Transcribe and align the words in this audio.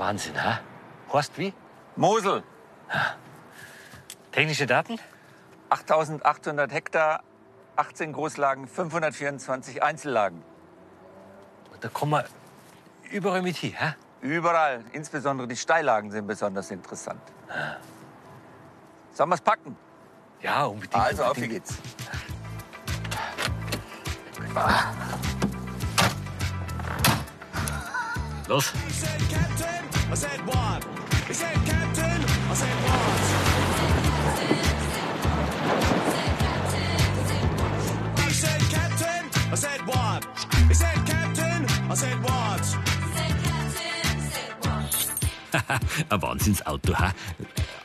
Wahnsinn, 0.00 0.42
ha? 0.42 0.60
Horst 1.12 1.36
wie? 1.36 1.52
Mosel, 1.94 2.42
Technische 4.32 4.66
Daten? 4.66 4.98
8800 5.68 6.72
Hektar, 6.72 7.22
18 7.76 8.12
Großlagen, 8.12 8.66
524 8.66 9.82
Einzellagen. 9.82 10.42
Da 11.80 11.88
kommen 11.88 12.12
wir 12.12 12.24
überall 13.10 13.42
mit 13.42 13.56
hin, 13.56 13.74
ha? 13.78 13.94
Überall, 14.22 14.84
insbesondere 14.92 15.46
die 15.46 15.56
Steillagen 15.56 16.10
sind 16.10 16.26
besonders 16.26 16.70
interessant. 16.70 17.20
Sollen 19.12 19.30
wir's 19.30 19.40
packen? 19.40 19.76
Ja, 20.42 20.64
unbedingt. 20.64 20.94
Also, 20.94 21.24
auf 21.24 21.36
wie 30.10 30.16
unbedingt. 30.16 30.84
geht's. 42.24 42.76
Los. 44.64 45.08
Ein 46.08 46.22
Wahnsinnsauto, 46.22 46.98
ha? 46.98 47.12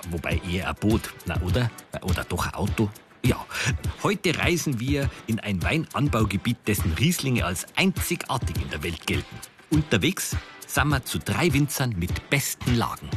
Wobei 0.10 0.42
eher 0.50 0.70
ein 0.70 0.76
Boot, 0.76 1.14
na 1.26 1.40
oder? 1.42 1.70
Oder 2.02 2.24
doch 2.24 2.46
ein 2.46 2.54
Auto? 2.54 2.90
Ja, 3.24 3.44
heute 4.04 4.38
reisen 4.38 4.80
wir 4.80 5.10
in 5.26 5.40
ein 5.40 5.62
Weinanbaugebiet, 5.64 6.58
dessen 6.68 6.94
Rieslinge 6.94 7.46
als 7.46 7.66
einzigartig 7.76 8.56
in 8.62 8.70
der 8.70 8.84
Welt 8.84 9.08
gelten. 9.08 9.36
Unterwegs 9.72 10.36
sind 10.68 10.88
wir 10.90 11.04
zu 11.04 11.20
drei 11.20 11.52
Winzern 11.54 11.96
mit 11.98 12.30
besten 12.30 12.76
Lagen. 12.76 13.10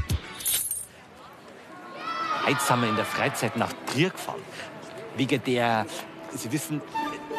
Heute 2.47 2.61
sind 2.61 2.81
wir 2.81 2.89
in 2.89 2.97
der 2.97 3.05
Freizeit 3.05 3.57
nach 3.57 3.73
Trier 3.87 4.11
gefahren. 4.11 4.41
Wegen 5.17 5.43
der, 5.45 5.87
Sie 6.35 6.51
wissen, 6.53 6.81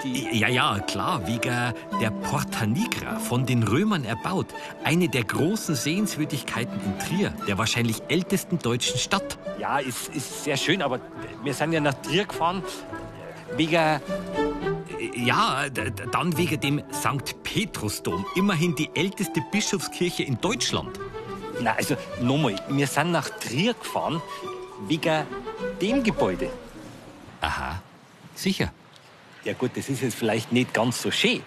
die... 0.03 0.37
Ja, 0.37 0.47
ja, 0.47 0.79
klar, 0.79 1.25
wegen 1.27 1.73
der 2.01 2.11
Porta 2.11 2.65
Nigra, 2.65 3.19
von 3.19 3.45
den 3.45 3.63
Römern 3.63 4.03
erbaut. 4.05 4.47
Eine 4.83 5.09
der 5.09 5.23
großen 5.23 5.75
Sehenswürdigkeiten 5.75 6.79
in 6.83 6.99
Trier, 6.99 7.33
der 7.47 7.57
wahrscheinlich 7.57 8.01
ältesten 8.07 8.59
deutschen 8.59 8.97
Stadt. 8.97 9.37
Ja, 9.59 9.79
ist, 9.79 10.09
ist 10.15 10.43
sehr 10.43 10.57
schön, 10.57 10.81
aber 10.81 10.99
wir 11.43 11.53
sind 11.53 11.71
ja 11.73 11.79
nach 11.79 11.95
Trier 11.95 12.25
gefahren 12.25 12.63
wegen... 13.55 13.99
Ja, 15.15 15.69
dann 15.69 16.37
wegen 16.37 16.59
dem 16.59 16.83
St. 16.91 17.41
Petrusdom, 17.43 18.25
immerhin 18.35 18.75
die 18.75 18.89
älteste 18.95 19.41
Bischofskirche 19.51 20.23
in 20.23 20.41
Deutschland. 20.41 20.99
Na, 21.61 21.73
also 21.73 21.95
nochmal, 22.21 22.55
wir 22.67 22.87
sind 22.87 23.11
nach 23.11 23.29
Trier 23.29 23.73
gefahren 23.73 24.21
wegen 24.87 25.25
dem 25.81 26.03
Gebäude. 26.03 26.49
Aha, 27.41 27.81
sicher. 28.35 28.73
Ja 29.45 29.53
gut, 29.53 29.71
das 29.75 29.87
ist 29.87 30.01
jetzt 30.01 30.15
vielleicht 30.15 30.51
nicht 30.51 30.73
ganz 30.73 31.01
so 31.01 31.11
schön, 31.11 31.41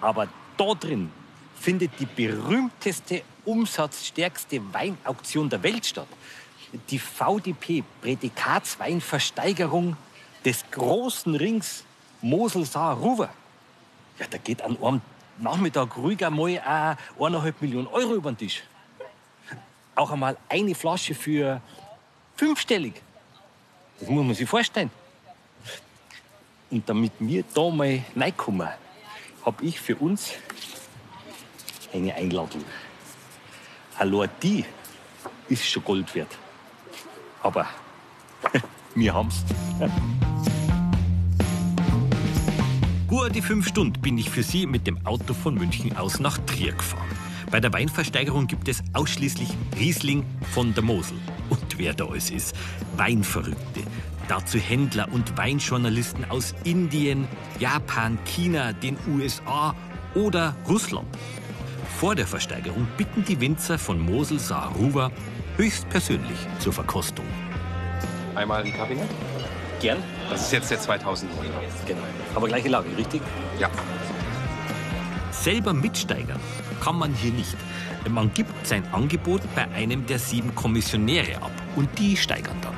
aber 0.00 0.26
da 0.56 0.74
drin 0.74 1.12
findet 1.60 1.92
die 2.00 2.06
berühmteste, 2.06 3.22
umsatzstärkste 3.44 4.60
Weinauktion 4.72 5.48
der 5.48 5.62
Welt 5.62 5.86
statt. 5.86 6.08
Die 6.90 6.98
VDP 6.98 7.84
Prädikatsweinversteigerung 8.02 9.96
des 10.44 10.64
großen 10.72 11.36
Rings 11.36 11.84
Mosel-Saar-Ruwer. 12.22 13.30
Ja, 14.18 14.26
da 14.30 14.38
geht 14.38 14.62
an 14.62 14.76
einem 14.82 15.00
Nachmittag 15.38 15.96
ruhig 15.96 16.24
einmal 16.24 16.58
auch 16.60 17.24
eineinhalb 17.24 17.60
Millionen 17.60 17.86
Euro 17.88 18.14
über 18.14 18.32
den 18.32 18.38
Tisch. 18.38 18.62
Auch 19.94 20.10
einmal 20.10 20.36
eine 20.48 20.74
Flasche 20.74 21.14
für 21.14 21.60
fünfstellig. 22.36 22.94
Das 23.98 24.08
muss 24.08 24.24
man 24.24 24.34
sich 24.34 24.48
vorstellen. 24.48 24.90
Und 26.70 26.88
damit 26.88 27.12
wir 27.18 27.44
da 27.54 27.70
mal 27.70 28.02
reinkommen, 28.14 28.68
habe 29.44 29.64
ich 29.64 29.80
für 29.80 29.96
uns 29.96 30.32
eine 31.92 32.14
Einladung. 32.14 32.64
Hallo, 33.98 34.26
die 34.42 34.64
ist 35.48 35.66
schon 35.66 35.84
Gold 35.84 36.14
wert. 36.14 36.36
Aber 37.42 37.66
wir 38.94 39.14
haben's. 39.14 39.44
Gute 43.18 43.40
fünf 43.40 43.66
Stunden 43.66 43.98
bin 44.02 44.18
ich 44.18 44.28
für 44.28 44.42
Sie 44.42 44.66
mit 44.66 44.86
dem 44.86 45.06
Auto 45.06 45.32
von 45.32 45.54
München 45.54 45.96
aus 45.96 46.20
nach 46.20 46.36
Trier 46.44 46.72
gefahren. 46.72 47.08
Bei 47.50 47.60
der 47.60 47.72
Weinversteigerung 47.72 48.46
gibt 48.46 48.68
es 48.68 48.82
ausschließlich 48.92 49.48
Riesling 49.78 50.22
von 50.52 50.74
der 50.74 50.82
Mosel. 50.82 51.16
Und 51.48 51.78
wer 51.78 51.94
da 51.94 52.04
alles 52.04 52.30
ist? 52.30 52.54
Weinverrückte. 52.94 53.80
Dazu 54.28 54.58
Händler 54.58 55.08
und 55.10 55.34
Weinjournalisten 55.38 56.26
aus 56.30 56.54
Indien, 56.64 57.26
Japan, 57.58 58.18
China, 58.26 58.74
den 58.74 58.98
USA 59.08 59.74
oder 60.14 60.54
Russland. 60.68 61.08
Vor 61.98 62.14
der 62.14 62.26
Versteigerung 62.26 62.86
bitten 62.98 63.24
die 63.24 63.40
Winzer 63.40 63.78
von 63.78 63.98
Mosel 63.98 64.38
Saar 64.38 64.74
Ruwer 64.76 65.10
höchstpersönlich 65.56 66.38
zur 66.58 66.74
Verkostung. 66.74 67.24
Einmal 68.34 68.62
ein 68.62 68.74
Kabinett. 68.74 69.08
Gern? 69.80 69.98
Das 70.30 70.42
ist 70.42 70.52
jetzt 70.52 70.70
der 70.70 70.80
2000 70.80 71.30
Genau. 71.86 72.00
Aber 72.34 72.48
gleiche 72.48 72.68
Lage, 72.68 72.88
richtig? 72.96 73.20
Ja. 73.58 73.68
Selber 75.30 75.72
mitsteigern 75.72 76.40
kann 76.80 76.98
man 76.98 77.12
hier 77.14 77.32
nicht. 77.32 77.56
Man 78.08 78.32
gibt 78.32 78.66
sein 78.66 78.84
Angebot 78.92 79.42
bei 79.54 79.68
einem 79.74 80.06
der 80.06 80.18
sieben 80.18 80.54
Kommissionäre 80.54 81.36
ab 81.36 81.50
und 81.74 81.88
die 81.98 82.16
steigern 82.16 82.56
dann. 82.62 82.74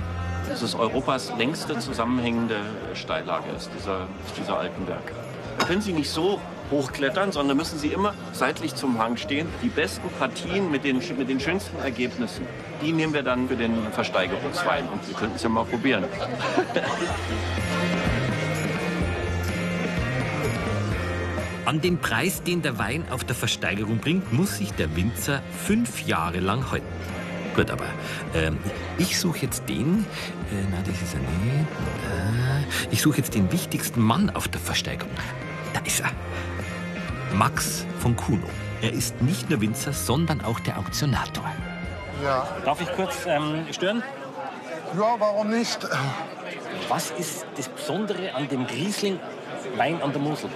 Das 0.49 0.63
ist 0.63 0.75
Europas 0.75 1.33
längste 1.37 1.79
zusammenhängende 1.79 2.61
Steillage, 2.95 3.51
ist 3.57 3.71
dieser, 3.79 4.07
ist 4.27 4.37
dieser 4.39 4.59
Alpenberg. 4.59 5.13
Da 5.59 5.67
können 5.67 5.83
Sie 5.83 5.93
nicht 5.93 6.11
so 6.11 6.41
hochklettern, 6.71 7.33
sondern 7.33 7.57
müssen 7.57 7.79
Sie 7.79 7.89
immer 7.89 8.15
seitlich 8.33 8.75
zum 8.75 8.99
Hang 8.99 9.17
stehen. 9.17 9.49
Die 9.63 9.69
besten 9.69 10.09
Partien 10.19 10.71
mit 10.71 10.85
den, 10.85 11.03
mit 11.17 11.29
den 11.29 11.41
schönsten 11.41 11.79
Ergebnissen, 11.79 12.47
die 12.83 12.93
nehmen 12.93 13.15
wir 13.15 13.23
dann 13.23 13.49
für 13.49 13.57
den 13.57 13.75
Versteigerungswein. 13.93 14.89
Und 14.89 15.05
Sie 15.05 15.13
könnten 15.13 15.37
es 15.37 15.43
ja 15.43 15.49
mal 15.49 15.65
probieren. 15.65 16.05
An 21.69 21.83
den 21.83 21.99
Preis, 21.99 22.43
den 22.43 22.63
der 22.63 22.79
Wein 22.79 23.05
auf 23.11 23.25
der 23.25 23.37
Versteigerung 23.37 23.99
bringt, 23.99 24.33
muss 24.33 24.57
sich 24.57 24.73
der 24.73 24.97
Winzer 24.97 25.43
fünf 25.67 26.07
Jahre 26.07 26.41
lang 26.41 26.71
halten. 26.71 26.87
Gut, 27.55 27.71
aber 27.71 27.85
ähm, 28.35 28.57
ich 28.97 29.19
suche 29.19 29.41
jetzt 29.41 29.69
den. 29.69 30.07
Äh, 30.51 30.65
na, 30.71 30.79
das 30.87 31.03
ist 31.03 31.13
er 31.13 31.21
nicht. 31.21 31.69
Äh, 32.09 32.91
ich 32.91 33.03
suche 33.03 33.19
jetzt 33.19 33.35
den 33.35 33.53
wichtigsten 33.53 34.01
Mann 34.01 34.31
auf 34.31 34.49
der 34.49 34.63
Versteigerung. 34.63 35.13
Da 35.75 35.81
ist 35.81 36.01
er. 36.01 36.11
Max 37.33 37.85
von 38.01 38.17
Kuno. 38.17 38.47
Er 38.81 38.93
ist 38.93 39.21
nicht 39.23 39.51
nur 39.51 39.61
Winzer, 39.61 39.93
sondern 39.93 40.41
auch 40.45 40.61
der 40.61 40.79
Auktionator. 40.79 41.45
Ja, 42.23 42.47
Darf 42.65 42.81
ich 42.81 42.91
kurz 42.93 43.27
ähm, 43.27 43.67
stören? 43.71 44.03
ja, 44.97 45.15
warum 45.19 45.51
nicht? 45.51 45.87
Was 46.89 47.11
ist 47.13 47.45
das 47.57 47.69
Besondere 47.69 48.35
an 48.35 48.49
dem 48.49 48.63
Riesling 48.65 49.21
Wein 49.77 50.01
an 50.03 50.13
der 50.13 50.21
Mosel? 50.23 50.51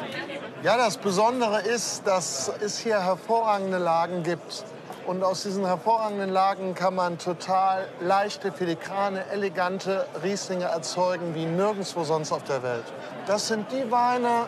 Ja, 0.63 0.77
das 0.77 0.97
Besondere 0.97 1.61
ist, 1.61 2.07
dass 2.07 2.51
es 2.61 2.79
hier 2.79 3.01
hervorragende 3.03 3.79
Lagen 3.79 4.23
gibt. 4.23 4.65
Und 5.05 5.25
aus 5.25 5.43
diesen 5.43 5.67
hervorragenden 5.67 6.31
Lagen 6.31 6.75
kann 6.77 6.95
man 6.95 7.19
total 7.19 7.89
leichte, 8.01 8.53
filigrane, 8.53 9.25
elegante 9.33 10.07
Rieslinge 10.23 10.67
erzeugen, 10.67 11.35
wie 11.35 11.45
nirgendwo 11.45 12.05
sonst 12.05 12.31
auf 12.31 12.45
der 12.45 12.63
Welt. 12.63 12.85
Das 13.27 13.49
sind 13.49 13.67
die 13.73 13.91
Weine 13.91 14.47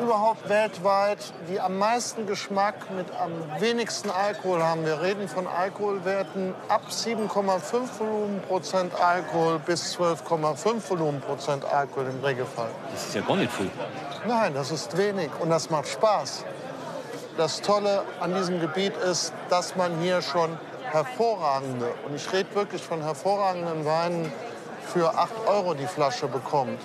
überhaupt 0.00 0.48
weltweit, 0.48 1.18
die 1.48 1.60
am 1.60 1.78
meisten 1.78 2.26
Geschmack 2.26 2.74
mit 2.96 3.06
am 3.20 3.32
wenigsten 3.60 4.10
Alkohol 4.10 4.62
haben. 4.62 4.84
Wir 4.84 5.00
reden 5.00 5.28
von 5.28 5.46
Alkoholwerten 5.46 6.54
ab 6.68 6.82
7,5 6.88 7.98
Volumenprozent 7.98 8.92
Alkohol 9.00 9.58
bis 9.58 9.96
12,5 9.96 10.90
Volumenprozent 10.90 11.64
Alkohol 11.64 12.06
im 12.06 12.24
Regelfall. 12.24 12.70
Das 12.92 13.06
ist 13.06 13.14
ja 13.14 13.22
gar 13.22 13.36
nicht 13.36 13.52
viel. 13.52 13.70
Nein, 14.26 14.54
das 14.54 14.70
ist 14.70 14.96
wenig 14.96 15.30
und 15.40 15.50
das 15.50 15.70
macht 15.70 15.88
Spaß. 15.88 16.44
Das 17.36 17.60
Tolle 17.60 18.02
an 18.20 18.34
diesem 18.34 18.60
Gebiet 18.60 18.96
ist, 18.96 19.32
dass 19.48 19.74
man 19.76 19.98
hier 20.00 20.20
schon 20.20 20.58
hervorragende, 20.90 21.88
und 22.06 22.14
ich 22.14 22.30
rede 22.32 22.54
wirklich 22.54 22.82
von 22.82 23.02
hervorragenden 23.02 23.84
Weinen, 23.86 24.30
für 24.92 25.16
8 25.16 25.30
Euro 25.46 25.74
die 25.74 25.86
Flasche 25.86 26.28
bekommt. 26.28 26.78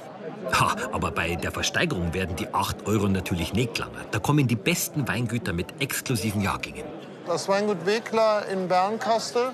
Ha, 0.54 0.76
aber 0.92 1.12
bei 1.12 1.36
der 1.36 1.52
Versteigerung 1.52 2.14
werden 2.14 2.36
die 2.36 2.54
8 2.54 2.88
Euro 2.88 3.08
natürlich 3.08 3.54
nicht 3.54 3.78
lange. 3.78 3.98
Da 4.12 4.20
kommen 4.20 4.48
die 4.48 4.56
besten 4.56 5.08
Weingüter 5.08 5.54
mit 5.54 5.82
exklusiven 5.82 6.42
Jahrgängen. 6.42 6.84
Das 7.26 7.48
Weingut 7.48 7.86
Wegler 7.86 8.46
in 8.48 8.68
Bernkastel, 8.68 9.50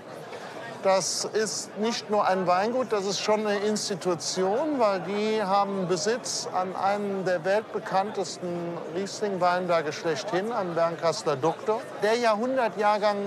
das 0.84 1.26
ist 1.26 1.78
nicht 1.78 2.10
nur 2.10 2.28
ein 2.28 2.46
Weingut, 2.46 2.92
das 2.92 3.06
ist 3.06 3.22
schon 3.22 3.48
eine 3.48 3.58
Institution, 3.60 4.80
weil 4.80 5.00
die 5.02 5.42
haben 5.42 5.88
Besitz 5.88 6.48
an 6.54 6.76
einem 6.76 7.24
der 7.26 7.44
weltbekanntesten 7.46 8.50
Riesling-Weinberge 8.94 9.94
schlechthin, 9.94 10.52
am 10.52 10.76
Bernkastler 10.76 11.36
Doktor. 11.36 11.82
Der 12.04 12.18
Jahrhundertjahrgang 12.18 13.18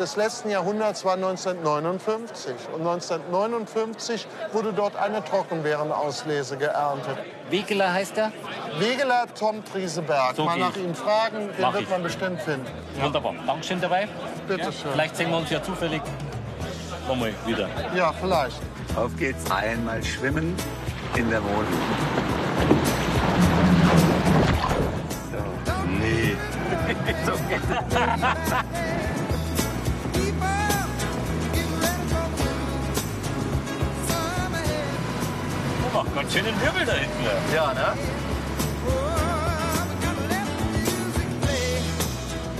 des 0.00 0.16
letzten 0.16 0.50
Jahrhunderts 0.50 1.04
war 1.04 1.14
1959. 1.14 2.54
Und 2.74 2.80
1959 2.80 4.26
wurde 4.52 4.72
dort 4.72 4.96
eine 4.96 5.22
Trockenbeerenauslese 5.24 6.56
geerntet. 6.56 7.18
Wegeler 7.50 7.92
heißt 7.92 8.16
er? 8.16 8.32
Wegeler 8.78 9.26
Tom 9.38 9.62
Trieseberg. 9.64 10.34
So 10.36 10.44
Mal 10.44 10.56
geht's. 10.56 10.68
nach 10.68 10.76
ihm 10.82 10.94
fragen, 10.94 11.48
den 11.52 11.60
Mach 11.60 11.72
wird 11.74 11.82
ich. 11.84 11.90
man 11.90 12.02
bestimmt 12.02 12.40
finden. 12.40 12.66
Wunderbar. 13.00 13.34
Dankeschön 13.46 13.80
dabei. 13.80 14.08
Bitte 14.48 14.72
schön. 14.72 14.92
Vielleicht 14.92 15.16
sehen 15.16 15.30
wir 15.30 15.36
uns 15.36 15.50
ja 15.50 15.62
zufällig 15.62 16.00
nochmal 17.06 17.32
wieder. 17.44 17.68
Ja, 17.94 18.12
vielleicht. 18.18 18.60
Auf 18.96 19.14
geht's. 19.18 19.50
Einmal 19.50 20.02
schwimmen 20.02 20.56
in 21.16 21.28
der 21.30 21.40
Mosel. 21.40 21.66
Nee. 26.00 26.36
Oh, 27.26 28.16
macht 28.20 28.36
ganz 36.20 36.34
schön 36.34 36.44
den 36.44 36.60
Wirbel 36.60 36.84
da 36.84 36.92
hinten. 36.92 37.24
Ja, 37.54 37.72
ne? 37.72 37.94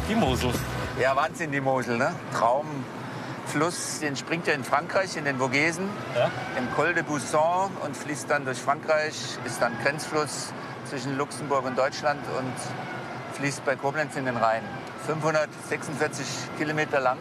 Die 0.09 0.15
Mosel. 0.15 0.51
Ja, 0.99 1.15
Wahnsinn, 1.15 1.53
die 1.53 1.61
Mosel, 1.61 1.99
ne? 1.99 2.15
Traumfluss, 2.33 4.01
den 4.01 4.17
springt 4.17 4.47
ja 4.47 4.55
in 4.55 4.65
Frankreich, 4.65 5.15
in 5.19 5.27
den 5.27 5.37
Vogesen, 5.39 5.91
Ja. 6.17 6.31
im 6.57 6.75
Col 6.75 6.95
de 6.95 7.03
Bousson 7.03 7.71
und 7.85 7.95
fließt 7.95 8.31
dann 8.31 8.47
durch 8.47 8.59
Frankreich, 8.59 9.15
ist 9.45 9.61
dann 9.61 9.73
Grenzfluss 9.83 10.55
zwischen 10.89 11.19
Luxemburg 11.19 11.67
und 11.67 11.77
Deutschland 11.77 12.21
und 12.39 13.37
fließt 13.37 13.63
bei 13.67 13.77
Koblenz 13.77 14.17
in 14.17 14.25
den 14.25 14.39
Rhein. 14.39 14.63
546 15.07 16.27
Kilometer 16.57 16.99
lang. 17.01 17.19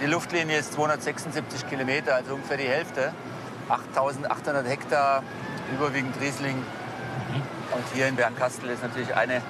Die 0.00 0.06
Luftlinie 0.06 0.58
ist 0.58 0.72
276 0.72 1.68
Kilometer, 1.68 2.16
also 2.16 2.34
ungefähr 2.34 2.56
die 2.56 2.68
Hälfte. 2.68 3.12
8800 3.68 4.66
Hektar, 4.66 5.22
überwiegend 5.72 6.14
Riesling. 6.20 6.56
Und 7.74 7.84
hier 7.94 8.08
in 8.08 8.16
Bernkastel 8.16 8.70
ist 8.70 8.82
natürlich 8.82 9.14
eine 9.14 9.42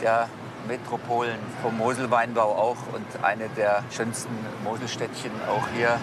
der 0.00 0.28
Metropolen 0.68 1.38
vom 1.62 1.76
Moselweinbau 1.78 2.54
auch 2.54 2.76
und 2.92 3.24
eine 3.24 3.48
der 3.50 3.82
schönsten 3.90 4.34
Moselstädtchen 4.64 5.32
auch 5.48 5.66
hier 5.74 5.98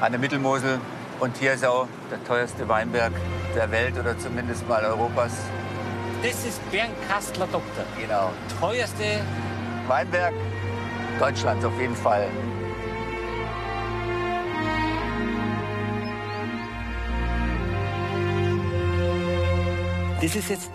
an 0.00 0.12
der 0.12 0.20
Mittelmosel. 0.20 0.80
Und 1.18 1.36
hier 1.38 1.54
ist 1.54 1.64
auch 1.64 1.88
der 2.10 2.22
teuerste 2.24 2.68
Weinberg 2.68 3.12
der 3.54 3.70
Welt 3.70 3.98
oder 3.98 4.18
zumindest 4.18 4.68
mal 4.68 4.84
Europas. 4.84 5.32
Das 6.22 6.44
ist 6.44 6.70
Bernkastler 6.70 7.46
Doktor. 7.46 7.84
Genau. 7.98 8.30
Teuerste 8.60 9.20
Weinberg 9.88 10.34
Deutschlands 11.18 11.64
auf 11.64 11.78
jeden 11.80 11.96
Fall. 11.96 12.28
Das 20.22 20.34
ist 20.34 20.48
jetzt 20.48 20.70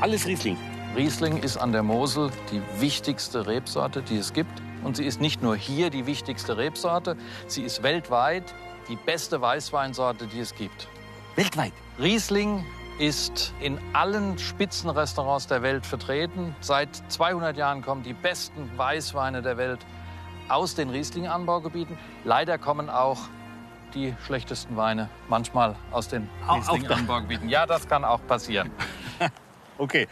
alles 0.00 0.26
Riesling. 0.26 0.56
Riesling 0.96 1.36
ist 1.36 1.56
an 1.56 1.70
der 1.70 1.84
Mosel 1.84 2.32
die 2.50 2.60
wichtigste 2.80 3.46
Rebsorte, 3.46 4.02
die 4.02 4.16
es 4.16 4.32
gibt. 4.32 4.50
Und 4.82 4.96
sie 4.96 5.04
ist 5.04 5.20
nicht 5.20 5.42
nur 5.42 5.54
hier 5.54 5.90
die 5.90 6.06
wichtigste 6.06 6.56
Rebsorte, 6.56 7.16
sie 7.46 7.62
ist 7.62 7.84
weltweit 7.84 8.52
die 8.88 8.96
beste 8.96 9.40
Weißweinsorte, 9.40 10.26
die 10.26 10.40
es 10.40 10.56
gibt. 10.56 10.88
Weltweit. 11.36 11.72
Riesling 12.00 12.66
ist 12.98 13.54
in 13.60 13.78
allen 13.92 14.38
Spitzenrestaurants 14.38 15.46
der 15.46 15.62
Welt 15.62 15.86
vertreten. 15.86 16.56
Seit 16.60 16.88
200 17.12 17.56
Jahren 17.56 17.80
kommen 17.80 18.02
die 18.02 18.12
besten 18.12 18.68
Weißweine 18.76 19.40
der 19.40 19.56
Welt 19.56 19.86
aus 20.48 20.74
den 20.74 20.90
Riesling-Anbaugebieten. 20.90 21.96
Leider 22.24 22.58
kommen 22.58 22.90
auch 22.90 23.20
die 23.94 24.14
schlechtesten 24.24 24.76
Weine 24.76 25.08
manchmal 25.28 25.76
aus 25.90 26.08
den. 26.08 26.28
Riesling-Anbaugebieten. 26.48 27.48
Ja, 27.48 27.66
das 27.66 27.88
kann 27.88 28.04
auch 28.04 28.20
passieren. 28.26 28.70
Okay. 29.76 30.06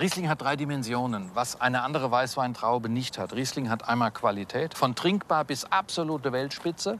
Riesling 0.00 0.30
hat 0.30 0.40
drei 0.40 0.56
Dimensionen, 0.56 1.30
was 1.34 1.60
eine 1.60 1.82
andere 1.82 2.10
Weißweintraube 2.10 2.88
nicht 2.88 3.18
hat. 3.18 3.34
Riesling 3.34 3.68
hat 3.68 3.86
einmal 3.86 4.10
Qualität, 4.10 4.72
von 4.72 4.94
trinkbar 4.94 5.44
bis 5.44 5.66
absolute 5.66 6.32
Weltspitze. 6.32 6.98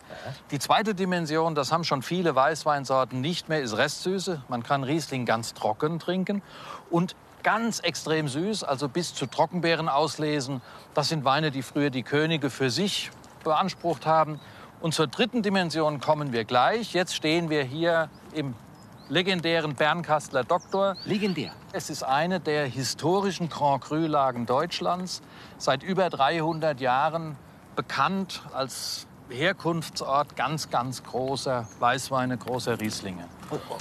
Die 0.51 0.59
zweite 0.59 0.95
Dimension, 0.95 1.55
das 1.55 1.73
haben 1.73 1.85
schon 1.85 2.03
viele 2.03 2.35
Weißweinsorten 2.35 3.23
nicht 3.23 3.49
mehr, 3.49 3.63
ist 3.63 3.79
Restsüße. 3.79 4.43
Man 4.49 4.63
kann 4.63 4.85
Riesling 4.85 5.25
ganz 5.25 5.55
trocken 5.55 6.01
trinken 6.01 6.43
und 6.91 7.17
ganz 7.43 7.81
extrem 7.81 8.29
süß, 8.29 8.63
also 8.63 8.89
bis 8.91 9.15
zu 9.15 9.27
Trockenbeeren 9.27 9.89
auslesen. 9.89 10.61
Das 10.93 11.09
sind 11.09 11.25
Weine, 11.25 11.51
die 11.51 11.63
früher 11.63 11.89
die 11.89 12.03
Könige 12.03 12.51
für 12.51 12.69
sich 12.69 13.11
beansprucht 13.43 14.05
haben. 14.05 14.39
Und 14.83 14.95
zur 14.95 15.07
dritten 15.07 15.45
Dimension 15.45 16.01
kommen 16.01 16.33
wir 16.33 16.45
gleich. 16.45 16.93
Jetzt 16.93 17.15
stehen 17.15 17.51
wir 17.51 17.63
hier 17.63 18.09
im 18.35 18.55
legendären 19.09 19.77
Bernkastler 19.77 20.43
Doktor. 20.43 20.97
Legendär. 21.05 21.53
Es 21.73 21.89
ist 21.89 22.03
eine 22.03 22.41
der 22.41 22.67
historischen 22.67 23.49
Grand 23.49 23.85
Cru-Lagen 23.85 24.45
Deutschlands. 24.45 25.23
Seit 25.57 25.85
über 25.85 26.11
300 26.11 26.81
Jahren 26.81 27.37
bekannt 27.77 28.43
als 28.53 29.07
Herkunftsort 29.31 30.35
ganz, 30.35 30.69
ganz 30.69 31.05
großer 31.05 31.69
Weißweine, 31.79 32.37
großer 32.37 32.81
Rieslinge. 32.81 33.29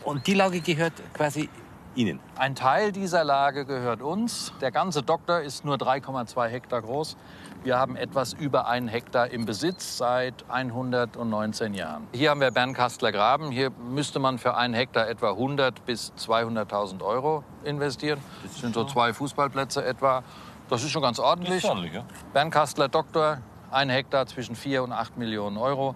Und 0.03 0.27
die 0.27 0.35
Lage 0.35 0.61
gehört 0.61 0.93
quasi 1.15 1.49
Ihnen. 1.95 2.19
Ein 2.37 2.55
Teil 2.55 2.91
dieser 2.91 3.23
Lage 3.23 3.65
gehört 3.65 4.01
uns. 4.01 4.53
Der 4.61 4.71
ganze 4.71 5.03
Doktor 5.03 5.41
ist 5.41 5.65
nur 5.65 5.75
3,2 5.75 6.47
Hektar 6.47 6.81
groß. 6.81 7.17
Wir 7.63 7.77
haben 7.77 7.95
etwas 7.95 8.33
über 8.33 8.67
einen 8.67 8.87
Hektar 8.87 9.29
im 9.29 9.45
Besitz 9.45 9.97
seit 9.97 10.45
119 10.49 11.73
Jahren. 11.73 12.07
Hier 12.13 12.31
haben 12.31 12.41
wir 12.41 12.51
Bernkastler 12.51 13.11
Graben. 13.11 13.51
Hier 13.51 13.69
müsste 13.69 14.19
man 14.19 14.39
für 14.39 14.55
einen 14.55 14.73
Hektar 14.73 15.07
etwa 15.07 15.31
100 15.31 15.85
bis 15.85 16.13
200.000 16.17 17.03
Euro 17.03 17.43
investieren. 17.63 18.19
Das 18.43 18.57
sind 18.57 18.73
so 18.73 18.85
zwei 18.85 19.13
Fußballplätze 19.13 19.83
etwa. 19.85 20.23
Das 20.69 20.83
ist 20.83 20.91
schon 20.91 21.01
ganz 21.01 21.19
ordentlich. 21.19 21.65
ordentlich, 21.65 21.93
ja. 21.93 22.05
Bernkastler 22.33 22.87
Doktor, 22.87 23.39
ein 23.69 23.89
Hektar 23.89 24.25
zwischen 24.25 24.55
4 24.55 24.83
und 24.83 24.91
8 24.91 25.17
Millionen 25.17 25.57
Euro. 25.57 25.95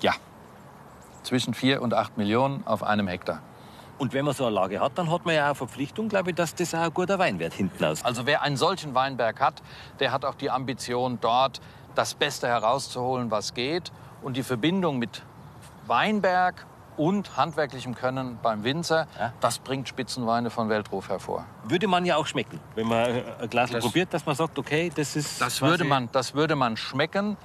Ja, 0.00 0.12
zwischen 1.22 1.54
4 1.54 1.82
und 1.82 1.94
8 1.94 2.16
Millionen 2.18 2.66
auf 2.66 2.82
einem 2.82 3.08
Hektar. 3.08 3.40
Und 3.98 4.12
wenn 4.14 4.24
man 4.24 4.34
so 4.34 4.44
eine 4.46 4.54
Lage 4.54 4.80
hat, 4.80 4.98
dann 4.98 5.10
hat 5.12 5.24
man 5.24 5.34
ja 5.34 5.42
auch 5.42 5.46
eine 5.48 5.54
Verpflichtung, 5.54 6.08
glaube 6.08 6.30
ich, 6.30 6.36
dass 6.36 6.54
das 6.54 6.74
auch 6.74 6.80
ein 6.80 6.94
guter 6.94 7.18
Weinwert 7.18 7.52
hinten 7.52 7.84
aus. 7.84 8.04
Also 8.04 8.26
wer 8.26 8.42
einen 8.42 8.56
solchen 8.56 8.94
Weinberg 8.94 9.40
hat, 9.40 9.62
der 10.00 10.10
hat 10.12 10.24
auch 10.24 10.34
die 10.34 10.50
Ambition, 10.50 11.18
dort 11.20 11.60
das 11.94 12.14
Beste 12.14 12.48
herauszuholen, 12.48 13.30
was 13.30 13.54
geht. 13.54 13.92
Und 14.22 14.36
die 14.36 14.42
Verbindung 14.42 14.98
mit 14.98 15.22
Weinberg 15.86 16.66
und 16.96 17.36
handwerklichem 17.36 17.94
Können 17.94 18.38
beim 18.42 18.64
Winzer, 18.64 19.06
Ja. 19.18 19.32
das 19.40 19.58
bringt 19.58 19.88
Spitzenweine 19.88 20.50
von 20.50 20.68
Weltruf 20.68 21.08
hervor. 21.08 21.44
Würde 21.64 21.86
man 21.88 22.04
ja 22.04 22.16
auch 22.16 22.26
schmecken, 22.26 22.60
wenn 22.74 22.86
man 22.86 23.22
ein 23.40 23.50
Glas 23.50 23.70
Das- 23.70 23.82
probiert, 23.84 24.12
dass 24.12 24.26
man 24.26 24.34
sagt, 24.34 24.58
okay, 24.58 24.90
das 24.94 25.16
ist. 25.16 25.40
Das 25.40 25.60
würde 25.62 25.84
man, 25.84 26.08
das 26.12 26.34
würde 26.34 26.54
man 26.56 26.76
schmecken. 26.76 27.36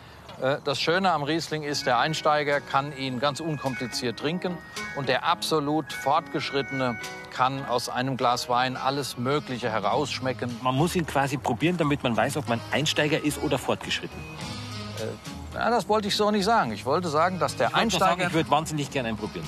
Äh, 0.41 0.57
Das 0.63 0.79
Schöne 0.79 1.11
am 1.11 1.23
Riesling 1.23 1.63
ist, 1.63 1.85
der 1.85 1.99
Einsteiger 1.99 2.61
kann 2.61 2.95
ihn 2.97 3.19
ganz 3.19 3.39
unkompliziert 3.39 4.19
trinken 4.19 4.57
und 4.95 5.09
der 5.09 5.23
absolut 5.23 5.91
Fortgeschrittene 5.91 6.99
kann 7.31 7.65
aus 7.65 7.89
einem 7.89 8.17
Glas 8.17 8.49
Wein 8.49 8.77
alles 8.77 9.17
Mögliche 9.17 9.69
herausschmecken. 9.69 10.55
Man 10.61 10.75
muss 10.75 10.95
ihn 10.95 11.05
quasi 11.05 11.37
probieren, 11.37 11.77
damit 11.77 12.01
man 12.03 12.17
weiß, 12.17 12.37
ob 12.37 12.49
man 12.49 12.59
Einsteiger 12.71 13.23
ist 13.23 13.41
oder 13.43 13.57
fortgeschritten. 13.57 14.19
Ja, 15.53 15.69
das 15.69 15.87
wollte 15.87 16.07
ich 16.07 16.15
so 16.15 16.31
nicht 16.31 16.45
sagen. 16.45 16.71
Ich 16.71 16.85
wollte 16.85 17.09
sagen, 17.09 17.39
dass 17.39 17.55
der 17.55 17.67
Ich 17.67 17.73
nur 17.73 17.91
sagen, 17.91 17.91
Einsteiger... 17.91 18.27
ich 18.27 18.33
würde 18.33 18.49
wahnsinnig 18.49 18.89
gerne 18.89 19.09
einen 19.09 19.17
probieren. 19.17 19.47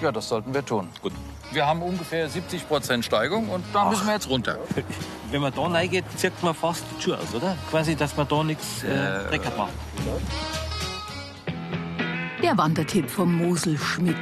Ja, 0.00 0.12
das 0.12 0.28
sollten 0.28 0.52
wir 0.54 0.64
tun. 0.64 0.88
Gut. 1.02 1.12
Wir 1.52 1.66
haben 1.66 1.82
ungefähr 1.82 2.28
70 2.28 2.68
Prozent 2.68 3.04
Steigung 3.04 3.48
und 3.48 3.64
da 3.72 3.88
müssen 3.88 4.06
wir 4.06 4.14
jetzt 4.14 4.28
runter. 4.28 4.58
Wenn 5.30 5.40
man 5.40 5.54
da 5.54 5.62
reingeht, 5.62 6.04
zirkt 6.16 6.42
man 6.42 6.54
fast 6.54 6.84
die 6.96 7.02
Schuhe 7.02 7.18
aus, 7.18 7.34
oder? 7.34 7.56
Quasi, 7.70 7.96
dass 7.96 8.16
man 8.16 8.28
da 8.28 8.42
nichts 8.42 8.82
äh, 8.82 9.28
dreckert 9.28 9.56
macht. 9.56 9.72
Der 12.42 12.56
Wandertipp 12.58 13.10
vom 13.10 13.34
Mosel 13.34 13.78
Schmidt. 13.78 14.16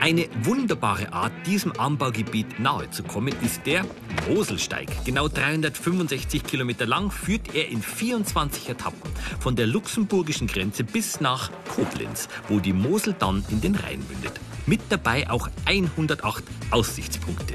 Eine 0.00 0.26
wunderbare 0.42 1.12
Art, 1.12 1.32
diesem 1.46 1.78
Anbaugebiet 1.78 2.58
nahe 2.58 2.90
zu 2.90 3.04
kommen, 3.04 3.32
ist 3.40 3.66
der 3.66 3.84
Moselsteig. 4.28 4.88
Genau 5.04 5.28
365 5.28 6.42
Kilometer 6.42 6.86
lang 6.86 7.12
führt 7.12 7.54
er 7.54 7.68
in 7.68 7.80
24 7.82 8.68
Etappen 8.68 9.12
von 9.38 9.54
der 9.54 9.68
luxemburgischen 9.68 10.48
Grenze 10.48 10.82
bis 10.82 11.20
nach 11.20 11.50
Koblenz, 11.74 12.28
wo 12.48 12.58
die 12.58 12.72
Mosel 12.72 13.14
dann 13.16 13.44
in 13.50 13.60
den 13.60 13.76
Rhein 13.76 14.04
mündet. 14.08 14.40
Mit 14.66 14.80
dabei 14.90 15.28
auch 15.28 15.48
108 15.64 16.44
Aussichtspunkte. 16.70 17.54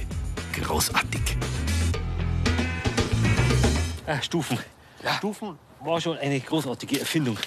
Großartig. 0.54 1.38
Ah, 4.06 4.22
Stufen. 4.22 4.60
Stufen 5.18 5.58
war 5.80 6.02
schon 6.02 6.18
eine 6.18 6.40
großartige 6.40 7.00
Erfindung. 7.00 7.38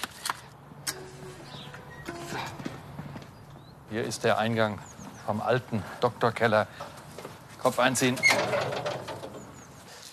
Hier 3.91 4.03
ist 4.03 4.23
der 4.23 4.37
Eingang 4.37 4.79
vom 5.25 5.41
alten 5.41 5.83
Doktorkeller. 5.99 6.67
Kopf 7.61 7.77
einziehen. 7.77 8.17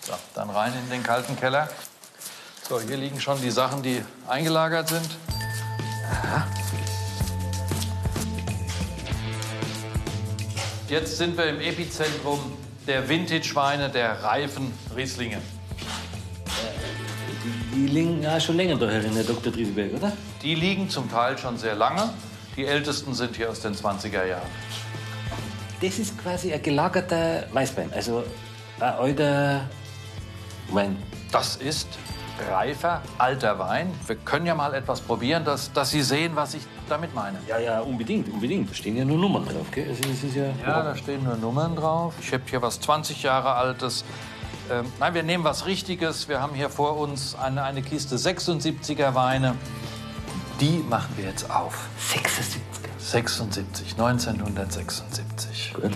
So, 0.01 0.13
dann 0.35 0.49
rein 0.49 0.73
in 0.73 0.89
den 0.89 1.01
kalten 1.01 1.35
Keller. 1.37 1.69
So, 2.67 2.79
hier 2.79 2.97
liegen 2.97 3.19
schon 3.19 3.41
die 3.41 3.51
Sachen, 3.51 3.81
die 3.81 4.03
eingelagert 4.27 4.89
sind. 4.89 5.09
Jetzt 10.89 11.17
sind 11.17 11.37
wir 11.37 11.45
im 11.45 11.61
Epizentrum 11.61 12.39
der 12.87 13.07
Vintage-Weine, 13.07 13.89
der 13.89 14.23
reifen 14.23 14.73
Rieslinge. 14.95 15.37
Die 17.75 17.85
liegen 17.85 18.23
ja 18.23 18.39
schon 18.39 18.57
länger 18.57 18.75
da 18.75 18.89
herin, 18.89 19.13
Herr 19.13 19.23
Dr. 19.23 19.53
Drieselberg, 19.53 19.93
oder? 19.93 20.11
Die 20.41 20.55
liegen 20.55 20.89
zum 20.89 21.07
Teil 21.11 21.37
schon 21.37 21.59
sehr 21.59 21.75
lange. 21.75 22.11
Die 22.57 22.65
ältesten 22.65 23.13
sind 23.13 23.35
hier 23.35 23.51
aus 23.51 23.59
den 23.59 23.75
20er 23.75 24.25
Jahren. 24.25 24.49
Das 25.79 25.99
ist 25.99 26.17
quasi 26.17 26.51
ein 26.51 26.63
gelagerter 26.63 27.43
Weißwein, 27.53 27.93
also 27.93 28.23
ein 28.79 28.93
alter 28.93 29.69
Wein. 30.71 30.97
Das 31.31 31.57
ist 31.57 31.87
reifer, 32.49 33.01
alter 33.17 33.59
Wein. 33.59 33.93
Wir 34.07 34.15
können 34.15 34.45
ja 34.45 34.55
mal 34.55 34.73
etwas 34.73 35.01
probieren, 35.01 35.45
dass, 35.45 35.71
dass 35.73 35.89
Sie 35.89 36.01
sehen, 36.01 36.35
was 36.35 36.53
ich 36.53 36.63
damit 36.87 37.13
meine. 37.13 37.37
Ja, 37.47 37.59
ja, 37.59 37.79
unbedingt, 37.81 38.31
unbedingt. 38.31 38.69
Da 38.69 38.73
stehen 38.73 38.95
ja 38.95 39.05
nur 39.05 39.17
Nummern 39.17 39.45
drauf, 39.45 39.67
gell? 39.71 39.87
Also 39.89 40.01
das 40.01 40.23
ist 40.23 40.35
ja... 40.35 40.45
Ja, 40.65 40.83
da 40.83 40.95
stehen 40.95 41.23
nur 41.23 41.35
Nummern 41.35 41.75
drauf. 41.75 42.13
Ich 42.21 42.31
habe 42.33 42.43
hier 42.49 42.61
was 42.61 42.79
20 42.79 43.23
Jahre 43.23 43.53
altes. 43.53 44.05
Ähm, 44.71 44.85
nein, 44.99 45.13
wir 45.13 45.23
nehmen 45.23 45.43
was 45.43 45.65
Richtiges. 45.65 46.29
Wir 46.29 46.41
haben 46.41 46.53
hier 46.53 46.69
vor 46.69 46.97
uns 46.97 47.35
eine, 47.35 47.63
eine 47.63 47.81
Kiste 47.81 48.15
76er 48.17 49.15
Weine. 49.15 49.55
Die 50.59 50.83
machen 50.89 51.13
wir 51.17 51.25
jetzt 51.25 51.49
auf. 51.49 51.87
76. 51.97 52.61
76, 52.99 53.93
1976. 53.93 55.73
Gut. 55.73 55.91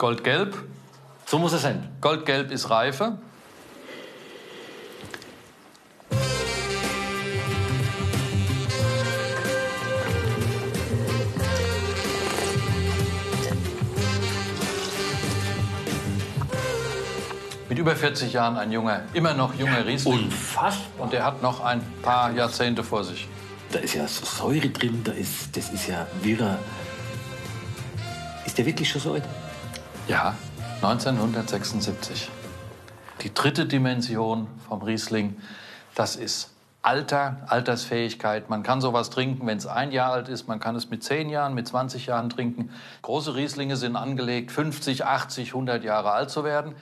Goldgelb. 0.00 0.56
So 1.26 1.38
muss 1.38 1.52
es 1.52 1.60
sein. 1.60 1.86
Goldgelb 2.00 2.50
ist 2.50 2.70
Reife. 2.70 3.18
Mit 17.68 17.78
über 17.78 17.94
40 17.94 18.32
Jahren 18.32 18.56
ein 18.56 18.72
junger, 18.72 19.02
immer 19.12 19.34
noch 19.34 19.54
junger 19.54 19.84
Riesling. 19.84 20.14
Unfassbar. 20.14 20.80
Und 21.04 21.12
der 21.12 21.26
hat 21.26 21.42
noch 21.42 21.60
ein 21.60 21.82
paar 22.00 22.32
Jahrzehnte 22.32 22.82
vor 22.82 23.04
sich. 23.04 23.28
Da 23.70 23.80
ist 23.80 23.92
ja 23.92 24.08
so 24.08 24.24
Säure 24.24 24.70
drin, 24.70 25.02
da 25.04 25.12
ist, 25.12 25.54
das 25.54 25.68
ist 25.68 25.88
ja 25.88 26.06
wirrer. 26.22 26.58
Ist 28.46 28.56
der 28.56 28.64
wirklich 28.64 28.88
schon 28.88 29.02
so 29.02 29.12
alt? 29.12 29.24
Ja, 30.10 30.34
1976. 30.82 32.28
Die 33.22 33.32
dritte 33.32 33.66
Dimension 33.66 34.48
vom 34.68 34.82
Riesling, 34.82 35.36
das 35.94 36.16
ist 36.16 36.50
Alter, 36.82 37.36
Altersfähigkeit. 37.46 38.50
Man 38.50 38.64
kann 38.64 38.80
sowas 38.80 39.10
trinken, 39.10 39.46
wenn 39.46 39.58
es 39.58 39.68
ein 39.68 39.92
Jahr 39.92 40.10
alt 40.10 40.28
ist. 40.28 40.48
Man 40.48 40.58
kann 40.58 40.74
es 40.74 40.90
mit 40.90 41.04
10 41.04 41.28
Jahren, 41.28 41.54
mit 41.54 41.68
20 41.68 42.06
Jahren 42.06 42.28
trinken. 42.28 42.70
Große 43.02 43.36
Rieslinge 43.36 43.76
sind 43.76 43.94
angelegt, 43.94 44.50
50, 44.50 45.04
80, 45.04 45.50
100 45.50 45.84
Jahre 45.84 46.10
alt 46.10 46.30
zu 46.30 46.42
werden. 46.42 46.74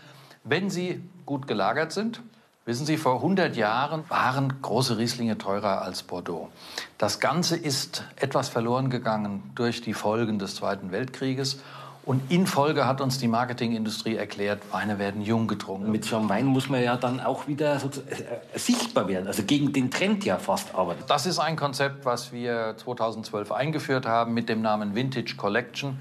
Wenn 0.42 0.70
sie 0.70 1.02
gut 1.26 1.46
gelagert 1.46 1.92
sind, 1.92 2.22
wissen 2.64 2.86
Sie, 2.86 2.96
vor 2.96 3.16
100 3.16 3.56
Jahren 3.56 4.08
waren 4.08 4.62
große 4.62 4.96
Rieslinge 4.96 5.36
teurer 5.36 5.82
als 5.82 6.02
Bordeaux. 6.02 6.48
Das 6.96 7.20
Ganze 7.20 7.56
ist 7.56 8.04
etwas 8.16 8.48
verloren 8.48 8.88
gegangen 8.88 9.50
durch 9.54 9.82
die 9.82 9.92
Folgen 9.92 10.38
des 10.38 10.54
Zweiten 10.54 10.92
Weltkrieges. 10.92 11.60
Und 12.08 12.32
in 12.32 12.46
Folge 12.46 12.86
hat 12.86 13.02
uns 13.02 13.18
die 13.18 13.28
Marketingindustrie 13.28 14.16
erklärt, 14.16 14.62
Weine 14.72 14.98
werden 14.98 15.20
jung 15.20 15.46
getrunken. 15.46 15.90
Mit 15.90 16.06
so 16.06 16.16
einem 16.16 16.30
Wein 16.30 16.46
muss 16.46 16.70
man 16.70 16.82
ja 16.82 16.96
dann 16.96 17.20
auch 17.20 17.48
wieder 17.48 17.78
sozusagen, 17.78 18.10
äh, 18.10 18.58
sichtbar 18.58 19.08
werden, 19.08 19.26
also 19.26 19.42
gegen 19.42 19.74
den 19.74 19.90
Trend 19.90 20.24
ja 20.24 20.38
fast 20.38 20.74
arbeiten. 20.74 21.02
Das 21.06 21.26
ist 21.26 21.38
ein 21.38 21.54
Konzept, 21.54 22.06
was 22.06 22.32
wir 22.32 22.76
2012 22.78 23.52
eingeführt 23.52 24.06
haben 24.06 24.32
mit 24.32 24.48
dem 24.48 24.62
Namen 24.62 24.94
Vintage 24.94 25.34
Collection. 25.36 25.98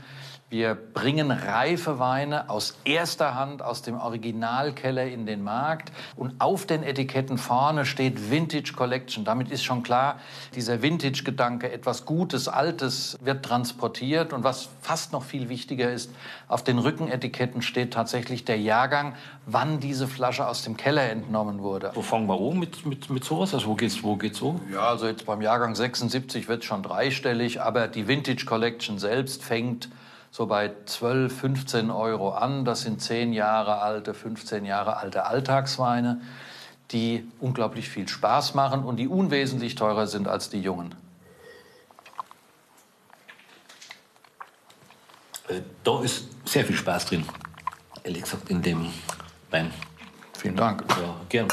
Wir 0.50 0.76
bringen 0.76 1.30
reife 1.30 2.00
Weine 2.00 2.50
aus 2.50 2.78
erster 2.86 3.36
Hand 3.36 3.62
aus 3.62 3.82
dem 3.82 3.96
Originalkeller 4.00 5.06
in 5.06 5.26
den 5.26 5.44
Markt. 5.44 5.92
Und 6.16 6.40
auf 6.40 6.66
den 6.66 6.84
Etiketten 6.84 7.38
vorne 7.38 7.86
steht 7.86 8.32
Vintage 8.32 8.72
Collection. 8.74 9.26
Damit 9.26 9.52
ist 9.52 9.66
schon 9.66 9.84
klar, 9.84 10.22
dieser 10.56 10.82
Vintage-Gedanke, 10.82 11.70
etwas 11.70 12.06
Gutes, 12.06 12.48
Altes 12.48 13.18
wird 13.20 13.44
transportiert. 13.44 14.32
Und 14.32 14.46
was 14.46 14.70
fast 14.82 15.12
noch 15.12 15.26
viel 15.26 15.50
wichtiger 15.50 15.92
ist, 15.92 16.12
auf 16.48 16.64
den 16.64 16.80
Rückenetiketten 16.80 17.62
steht 17.62 17.92
tatsächlich 17.92 18.46
der 18.46 18.58
Jahrgang, 18.58 19.16
wann 19.46 19.82
diese 19.82 20.08
Flasche 20.08 20.48
aus 20.48 20.64
dem 20.64 20.78
Keller 20.78 21.10
entnommen 21.10 21.62
wurde. 21.62 21.92
Wo 21.94 22.02
fangen 22.02 22.28
wir 22.30 22.40
an 22.40 22.58
mit, 22.58 22.86
mit, 22.86 23.10
mit 23.10 23.26
sowas? 23.26 23.54
Also 23.54 23.68
wo 23.68 23.76
geht's, 23.76 24.02
wo 24.02 24.16
geht's 24.16 24.38
so? 24.38 24.62
Ja, 24.72 24.88
also 24.88 25.08
jetzt 25.08 25.26
beim 25.26 25.42
Jahrgang 25.42 25.76
76 25.76 26.48
wird 26.48 26.64
schon 26.64 26.84
dreistellig, 26.84 27.60
aber 27.62 27.90
die 27.90 28.08
Vintage 28.08 28.46
Collection 28.46 28.98
selbst 28.98 29.44
fängt 29.44 29.90
so 30.32 30.46
bei 30.46 30.72
12, 30.86 31.36
15 31.36 31.92
Euro 31.92 32.32
an. 32.32 32.66
Das 32.66 32.82
sind 32.82 33.02
10 33.02 33.34
Jahre 33.34 33.82
alte, 33.82 34.14
15 34.14 34.66
Jahre 34.66 34.98
alte 34.98 35.26
Alltagsweine, 35.26 36.22
die 36.92 37.28
unglaublich 37.40 37.90
viel 37.90 38.08
Spaß 38.08 38.54
machen 38.54 38.84
und 38.84 38.98
die 38.98 39.08
unwesentlich 39.08 39.76
teurer 39.76 40.08
sind 40.08 40.28
als 40.28 40.50
die 40.50 40.62
jungen. 40.62 40.96
Äh, 45.48 45.62
Da 45.84 46.02
ist 46.02 46.26
sehr 46.46 46.66
viel 46.66 46.76
Spaß 46.76 47.08
drin. 47.08 47.26
Ehrlich 48.04 48.24
gesagt, 48.24 48.50
in 48.50 48.62
dem 48.62 48.92
Wein. 49.52 49.74
Vielen 50.38 50.56
Dank. 50.56 50.84
Ja, 50.90 51.16
gern. 51.30 51.48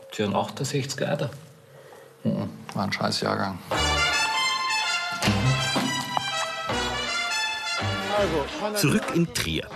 Habt 0.00 0.18
ihr 0.18 0.24
einen 0.26 0.34
68er? 0.34 1.14
Oder? 1.14 1.30
War 2.74 2.84
ein 2.84 2.92
scheiß 2.92 3.20
Jahrgang. 3.22 3.58
Zurück 8.76 9.04
in 9.14 9.32
Trier. 9.34 9.66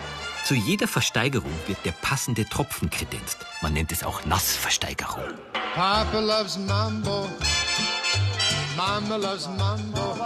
Zu 0.45 0.55
jeder 0.55 0.87
Versteigerung 0.87 1.53
wird 1.67 1.79
der 1.85 1.93
passende 1.93 2.45
Tropfen 2.45 2.91
kredenzt. 2.91 3.39
Man 3.63 3.73
nennt 3.73 3.93
es 3.93 4.05
auch 4.05 4.25
Nassversteigerung. 4.27 5.23
Papa 5.75 6.19
loves 6.19 6.59
mambo. 6.59 7.29
Mama 8.77 9.17
loves 9.17 9.49
mambo. 9.57 10.17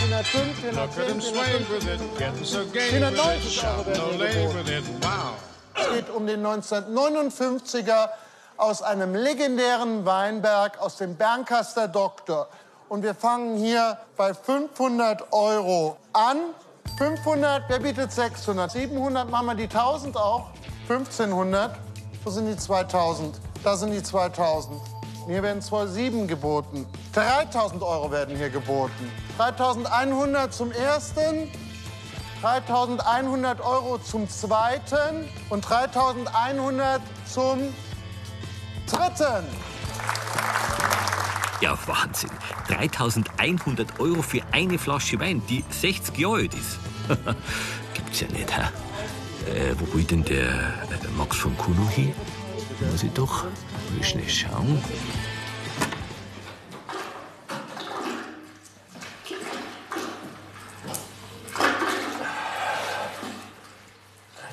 405, 0.00 0.62
Look 0.72 0.78
at 0.78 0.94
410, 0.94 1.06
him 1.06 1.20
sway 1.20 1.66
with 1.68 1.86
it, 1.86 2.18
getting 2.18 2.44
so 2.44 2.64
gay 2.66 2.92
with 2.92 3.00
490 3.00 3.46
it, 3.46 3.52
shouting 3.52 3.94
Euro 3.94 4.12
no 4.12 4.18
werden 4.18 4.18
lay 4.18 4.32
hier 4.32 4.54
with 4.54 4.68
it. 4.68 4.84
Wow. 5.02 5.34
Es 5.74 5.88
geht 5.94 6.10
um 6.10 6.26
den 6.26 6.44
1959er 6.46 8.08
aus 8.56 8.82
einem 8.82 9.14
legendären 9.14 10.04
Weinberg 10.04 10.78
aus 10.78 10.96
dem 10.96 11.16
Bernkaster 11.16 11.88
Doktor. 11.88 12.48
Und 12.88 13.02
wir 13.02 13.14
fangen 13.14 13.56
hier 13.56 13.98
bei 14.16 14.34
500 14.34 15.32
Euro 15.32 15.96
an. 16.12 16.38
500, 17.00 17.64
wer 17.68 17.78
bietet 17.78 18.12
600? 18.12 18.72
700, 18.72 19.30
machen 19.30 19.46
wir 19.46 19.54
die 19.54 19.62
1000 19.62 20.18
auch? 20.18 20.50
1500, 20.86 21.78
wo 22.22 22.30
sind 22.30 22.46
die 22.46 22.54
2000? 22.58 23.40
Da 23.64 23.74
sind 23.74 23.92
die 23.92 24.02
2000. 24.02 24.78
Hier 25.26 25.42
werden 25.42 25.62
2,7 25.62 26.26
geboten. 26.26 26.84
3000 27.14 27.82
Euro 27.82 28.10
werden 28.10 28.36
hier 28.36 28.50
geboten. 28.50 29.10
3100 29.38 30.52
zum 30.52 30.72
ersten, 30.72 31.50
3100 32.42 33.62
Euro 33.62 33.96
zum 33.96 34.28
zweiten 34.28 35.26
und 35.48 35.62
3100 35.62 37.00
zum 37.24 37.60
dritten. 38.86 39.46
Ja, 41.62 41.78
Wahnsinn. 41.86 42.30
3100 42.68 44.00
Euro 44.00 44.20
für 44.20 44.42
eine 44.52 44.78
Flasche 44.78 45.18
Wein, 45.18 45.42
die 45.48 45.64
60 45.70 46.18
Jahre 46.18 46.36
alt 46.36 46.52
ist. 46.52 46.89
Gibt's 47.94 48.20
ja 48.20 48.28
nicht, 48.28 48.56
hä? 48.56 48.62
Äh, 49.50 49.74
wo 49.78 49.94
will 49.96 50.04
denn 50.04 50.24
der 50.24 50.48
äh, 50.48 51.08
Max 51.16 51.36
von 51.38 51.56
Kuno 51.56 51.88
hin? 51.88 52.12
Muss 52.90 53.02
ich 53.02 53.12
doch 53.12 53.44
mal 53.44 54.04
schnell 54.04 54.28
schauen. 54.28 54.82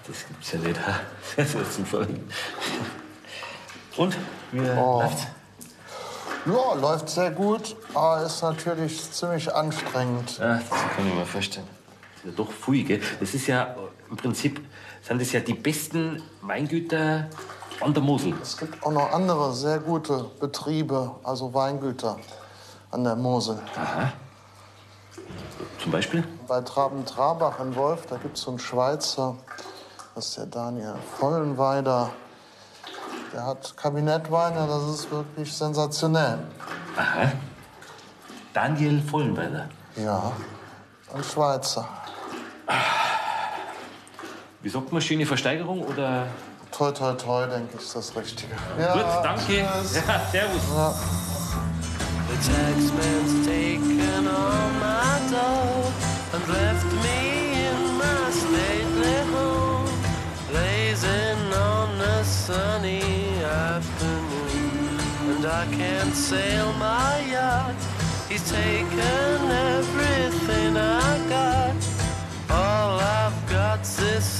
Das 0.07 0.25
gibt's 0.27 0.51
ja 0.53 0.59
nicht. 0.59 0.79
hä? 0.87 0.91
Das 1.37 1.53
ist 1.53 1.73
Zufall. 1.75 2.07
Und? 3.97 4.17
Wie 4.51 4.59
Oh. 4.61 5.01
läuft's? 5.01 5.27
Ja, 6.45 6.73
läuft 6.75 7.09
sehr 7.09 7.29
gut, 7.31 7.75
aber 7.93 8.21
ist 8.25 8.41
natürlich 8.41 9.11
ziemlich 9.11 9.53
anstrengend. 9.53 10.37
Ja, 10.39 10.55
das 10.59 10.69
kann 10.69 11.07
ich 11.07 11.13
mir 11.13 11.25
vorstellen. 11.25 11.67
Doch 12.35 12.51
viel, 12.51 12.83
gell? 12.83 13.01
Das 13.19 13.33
ist 13.33 13.47
ja, 13.47 13.75
im 14.09 14.17
Prinzip 14.17 14.61
sind 15.01 15.21
das 15.21 15.31
ja 15.31 15.39
die 15.39 15.53
besten 15.53 16.21
Weingüter 16.41 17.29
an 17.81 17.93
der 17.93 18.03
Mosel. 18.03 18.33
Es 18.41 18.57
gibt 18.57 18.83
auch 18.83 18.91
noch 18.91 19.11
andere 19.11 19.53
sehr 19.53 19.79
gute 19.79 20.25
Betriebe, 20.39 21.15
also 21.23 21.53
Weingüter 21.53 22.17
an 22.91 23.03
der 23.03 23.15
Mosel. 23.15 23.59
Zum 25.81 25.91
Beispiel? 25.91 26.23
Bei 26.47 26.61
Traben-Trabach 26.61 27.59
in 27.59 27.75
Wolf, 27.75 28.05
da 28.07 28.17
gibt 28.17 28.37
es 28.37 28.43
so 28.43 28.51
einen 28.51 28.59
Schweizer, 28.59 29.35
das 30.15 30.29
ist 30.29 30.37
der 30.37 30.47
Daniel 30.47 30.95
Vollenweider. 31.19 32.09
Der 33.33 33.45
hat 33.45 33.75
Kabinettweine, 33.77 34.67
das 34.67 34.83
ist 34.95 35.11
wirklich 35.11 35.55
sensationell. 35.55 36.39
Aha. 36.95 37.31
Daniel 38.53 39.01
Vollenweider. 39.01 39.69
Ja, 39.95 40.31
ein 41.13 41.23
Schweizer. 41.23 41.87
Wie 44.61 44.69
sagt 44.69 44.91
man, 44.91 45.01
schöne 45.01 45.25
Versteigerung 45.25 45.83
oder? 45.83 46.27
Toi, 46.71 46.91
toi, 46.91 47.13
toi, 47.13 47.47
denke 47.47 47.75
ich, 47.77 47.81
ist 47.81 47.95
das 47.95 48.15
Richtige. 48.15 48.53
Gut, 48.53 49.05
danke. 49.23 49.41
tschüss. 49.45 49.95
Ja, 49.95 50.21
servus. 50.31 50.61
Ja. 50.75 50.93
The 52.29 52.35
taxman's 52.35 53.45
taken 53.47 54.27
all 54.27 54.69
my 54.81 55.17
dough 55.31 55.91
and 56.33 56.47
left 56.49 56.85
me 57.01 57.53
in 57.67 57.97
my 57.97 58.29
stately 58.29 59.19
home, 59.33 59.89
blazing 60.51 61.53
on 61.53 62.01
a 62.01 62.23
sunny 62.25 63.01
afternoon. 63.41 64.99
And 65.29 65.45
I 65.45 65.65
can't 65.77 66.13
sail 66.13 66.73
my 66.73 67.21
yacht. 67.31 67.75
He's 68.27 68.43
taken 68.51 69.51
everything 69.51 69.96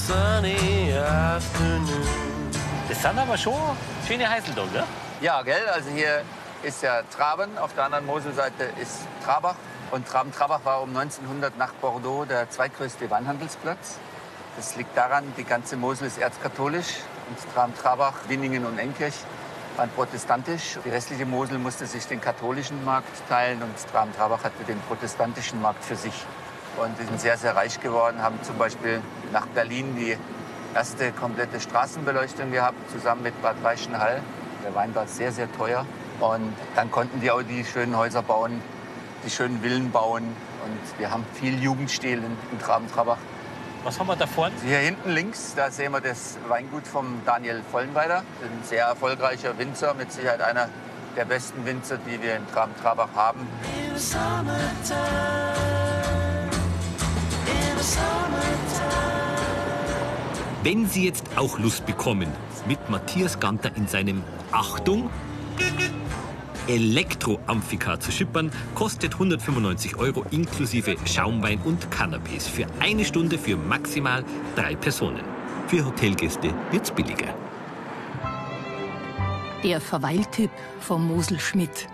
sunny 0.08 0.92
afternoon. 0.96 2.50
Das 2.88 3.02
sind 3.02 3.18
aber 3.18 3.36
schon 3.36 3.76
schöne 4.06 4.28
Heißeltag, 4.28 4.72
gell? 4.72 4.84
Ja, 5.20 5.42
gell? 5.42 5.68
Also 5.68 5.90
hier 5.90 6.22
ist 6.62 6.82
ja 6.82 7.02
Traben, 7.14 7.58
auf 7.58 7.74
der 7.74 7.84
anderen 7.84 8.06
Moselseite 8.06 8.64
ist 8.80 9.00
Trabach. 9.24 9.56
Und 9.90 10.06
Traben-Trabach 10.06 10.64
war 10.64 10.82
um 10.82 10.90
1900 10.96 11.56
nach 11.56 11.72
Bordeaux 11.74 12.24
der 12.24 12.50
zweitgrößte 12.50 13.10
Weinhandelsplatz. 13.10 13.98
Das 14.56 14.76
liegt 14.76 14.96
daran, 14.96 15.24
die 15.36 15.44
ganze 15.44 15.76
Mosel 15.76 16.06
ist 16.06 16.18
erzkatholisch 16.18 16.96
und 17.28 17.54
Traben-Trabach, 17.54 18.14
Winningen 18.28 18.66
und 18.66 18.78
Enkirch 18.78 19.14
waren 19.76 19.90
protestantisch. 19.90 20.78
Die 20.84 20.90
restliche 20.90 21.24
Mosel 21.26 21.58
musste 21.58 21.86
sich 21.86 22.06
den 22.06 22.20
katholischen 22.20 22.84
Markt 22.84 23.16
teilen 23.28 23.62
und 23.62 23.74
Traben-Trabach 23.92 24.42
hatte 24.44 24.64
den 24.66 24.80
protestantischen 24.88 25.62
Markt 25.62 25.84
für 25.84 25.96
sich. 25.96 26.24
Und 26.82 26.98
die 26.98 27.04
sind 27.04 27.20
sehr, 27.20 27.36
sehr 27.36 27.56
reich 27.56 27.80
geworden, 27.80 28.22
haben 28.22 28.38
zum 28.42 28.56
Beispiel 28.56 29.00
nach 29.32 29.46
Berlin 29.46 29.96
die 29.96 30.16
erste 30.74 31.12
komplette 31.12 31.60
Straßenbeleuchtung 31.60 32.52
gehabt, 32.52 32.90
zusammen 32.90 33.22
mit 33.22 33.40
Bad 33.42 33.56
Reichenhall. 33.64 34.22
Der 34.64 34.74
Wein 34.74 34.94
war 34.94 35.06
sehr, 35.06 35.32
sehr 35.32 35.50
teuer. 35.52 35.84
Und 36.20 36.52
dann 36.74 36.90
konnten 36.90 37.20
die 37.20 37.30
auch 37.30 37.42
die 37.42 37.64
schönen 37.64 37.96
Häuser 37.96 38.22
bauen, 38.22 38.60
die 39.24 39.30
schönen 39.30 39.60
Villen 39.60 39.90
bauen. 39.90 40.24
Und 40.64 40.98
wir 40.98 41.10
haben 41.10 41.24
viel 41.34 41.62
Jugendstil 41.62 42.18
in, 42.18 42.36
in 42.52 42.58
Traben-Trabach. 42.60 43.18
Was 43.84 43.98
haben 43.98 44.08
wir 44.08 44.16
da 44.16 44.26
vorne? 44.26 44.54
Hier 44.64 44.78
hinten 44.78 45.10
links, 45.10 45.54
da 45.56 45.70
sehen 45.70 45.92
wir 45.92 46.00
das 46.00 46.36
Weingut 46.48 46.86
vom 46.86 47.22
Daniel 47.24 47.62
Vollenweider. 47.70 48.18
Ein 48.18 48.64
sehr 48.64 48.86
erfolgreicher 48.86 49.56
Winzer, 49.56 49.94
mit 49.94 50.12
Sicherheit 50.12 50.42
einer 50.42 50.68
der 51.16 51.24
besten 51.24 51.64
Winzer, 51.64 51.98
die 51.98 52.20
wir 52.20 52.36
in 52.36 52.46
Traben-Trabach 52.48 53.08
haben. 53.14 53.46
In 53.64 53.96
the 53.96 54.00
summertime, 54.00 56.07
Wenn 60.64 60.86
Sie 60.86 61.04
jetzt 61.04 61.24
auch 61.36 61.58
Lust 61.60 61.86
bekommen, 61.86 62.28
mit 62.66 62.90
Matthias 62.90 63.38
Ganter 63.38 63.76
in 63.76 63.86
seinem 63.86 64.22
Achtung 64.50 65.08
Elektro-Amphika 66.66 68.00
zu 68.00 68.10
schippern, 68.10 68.50
kostet 68.74 69.14
195 69.14 69.96
Euro 69.96 70.24
inklusive 70.32 70.96
Schaumwein 71.06 71.60
und 71.64 71.88
Canapés 71.90 72.48
für 72.48 72.66
eine 72.80 73.04
Stunde 73.04 73.38
für 73.38 73.56
maximal 73.56 74.24
drei 74.56 74.74
Personen. 74.74 75.22
Für 75.68 75.86
Hotelgäste 75.86 76.52
wird's 76.72 76.90
billiger. 76.90 77.32
Der 79.62 79.80
Verweiltipp 79.80 80.50
vom 80.80 81.06
Mosel 81.06 81.38
Schmidt. 81.38 81.88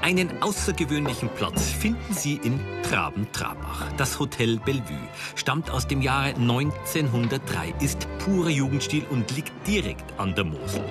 Einen 0.00 0.42
außergewöhnlichen 0.42 1.28
Platz 1.30 1.70
finden 1.70 2.14
Sie 2.14 2.36
in 2.36 2.60
Traben-Trabach. 2.88 3.92
Das 3.96 4.18
Hotel 4.18 4.58
Bellevue 4.58 4.96
stammt 5.34 5.70
aus 5.70 5.86
dem 5.86 6.02
Jahre 6.02 6.34
1903, 6.34 7.74
ist 7.80 8.06
purer 8.18 8.48
Jugendstil 8.50 9.04
und 9.10 9.34
liegt 9.34 9.52
direkt 9.66 10.18
an 10.18 10.34
der 10.34 10.44
Mosel. 10.44 10.84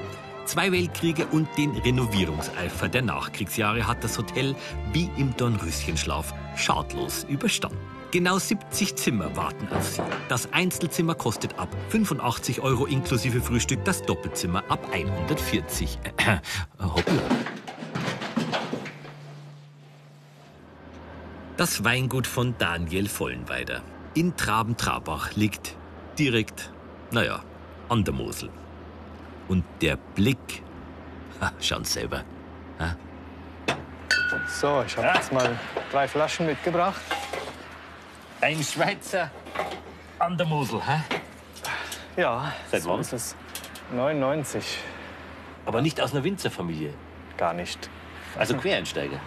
Zwei 0.46 0.72
Weltkriege 0.72 1.26
und 1.28 1.48
den 1.58 1.72
Renovierungseifer 1.72 2.90
der 2.90 3.02
Nachkriegsjahre 3.02 3.88
hat 3.88 4.04
das 4.04 4.18
Hotel 4.18 4.56
wie 4.94 5.10
im 5.18 5.36
Dornröschenschlaf 5.36 6.34
schadlos 6.56 7.26
überstanden. 7.26 7.78
Genau 8.12 8.38
70 8.38 8.96
Zimmer 8.96 9.36
warten 9.36 9.68
auf 9.70 9.86
Sie. 9.86 10.02
Das 10.30 10.54
Einzelzimmer 10.54 11.16
kostet 11.16 11.60
ab 11.60 11.70
85 11.90 12.62
Euro 12.62 12.86
inklusive 12.86 13.42
Frühstück, 13.42 13.84
das 13.84 14.02
Doppelzimmer 14.04 14.64
ab 14.70 14.88
140. 14.94 16.00
Äh, 16.18 16.38
hoppla. 16.82 17.57
Das 21.58 21.84
Weingut 21.84 22.28
von 22.28 22.56
Daniel 22.60 23.10
Vollenweider 23.10 23.82
in 24.14 24.38
Traben-Trabach 24.38 25.34
liegt 25.34 25.76
direkt, 26.20 26.72
naja, 27.10 27.40
an 27.90 28.04
der 28.04 28.14
Mosel. 28.14 28.50
Und 29.48 29.64
der 29.82 29.96
Blick, 29.96 30.62
ha, 31.42 31.52
schauen 31.60 31.84
Sie 31.84 31.94
selber. 31.94 32.24
Ha? 32.80 32.96
So, 34.48 34.84
ich 34.86 34.96
habe 34.98 35.08
jetzt 35.16 35.34
mal 35.34 35.58
drei 35.92 36.08
Flaschen 36.08 36.46
mitgebracht. 36.46 37.02
Ein 38.40 38.62
Schweizer 38.64 39.32
an 40.20 40.38
der 40.38 40.46
Mosel, 40.46 40.80
hä? 40.86 41.02
Ja, 42.22 42.54
Seit 42.70 42.84
so 42.84 42.92
wann? 42.92 43.00
ist 43.00 43.14
es. 43.14 43.36
99. 43.96 44.78
Aber 45.66 45.82
nicht 45.82 46.00
aus 46.02 46.14
einer 46.14 46.24
Winzerfamilie. 46.24 46.94
Gar 47.36 47.54
nicht. 47.54 47.90
Also 48.38 48.56
Quereinsteiger. 48.56 49.20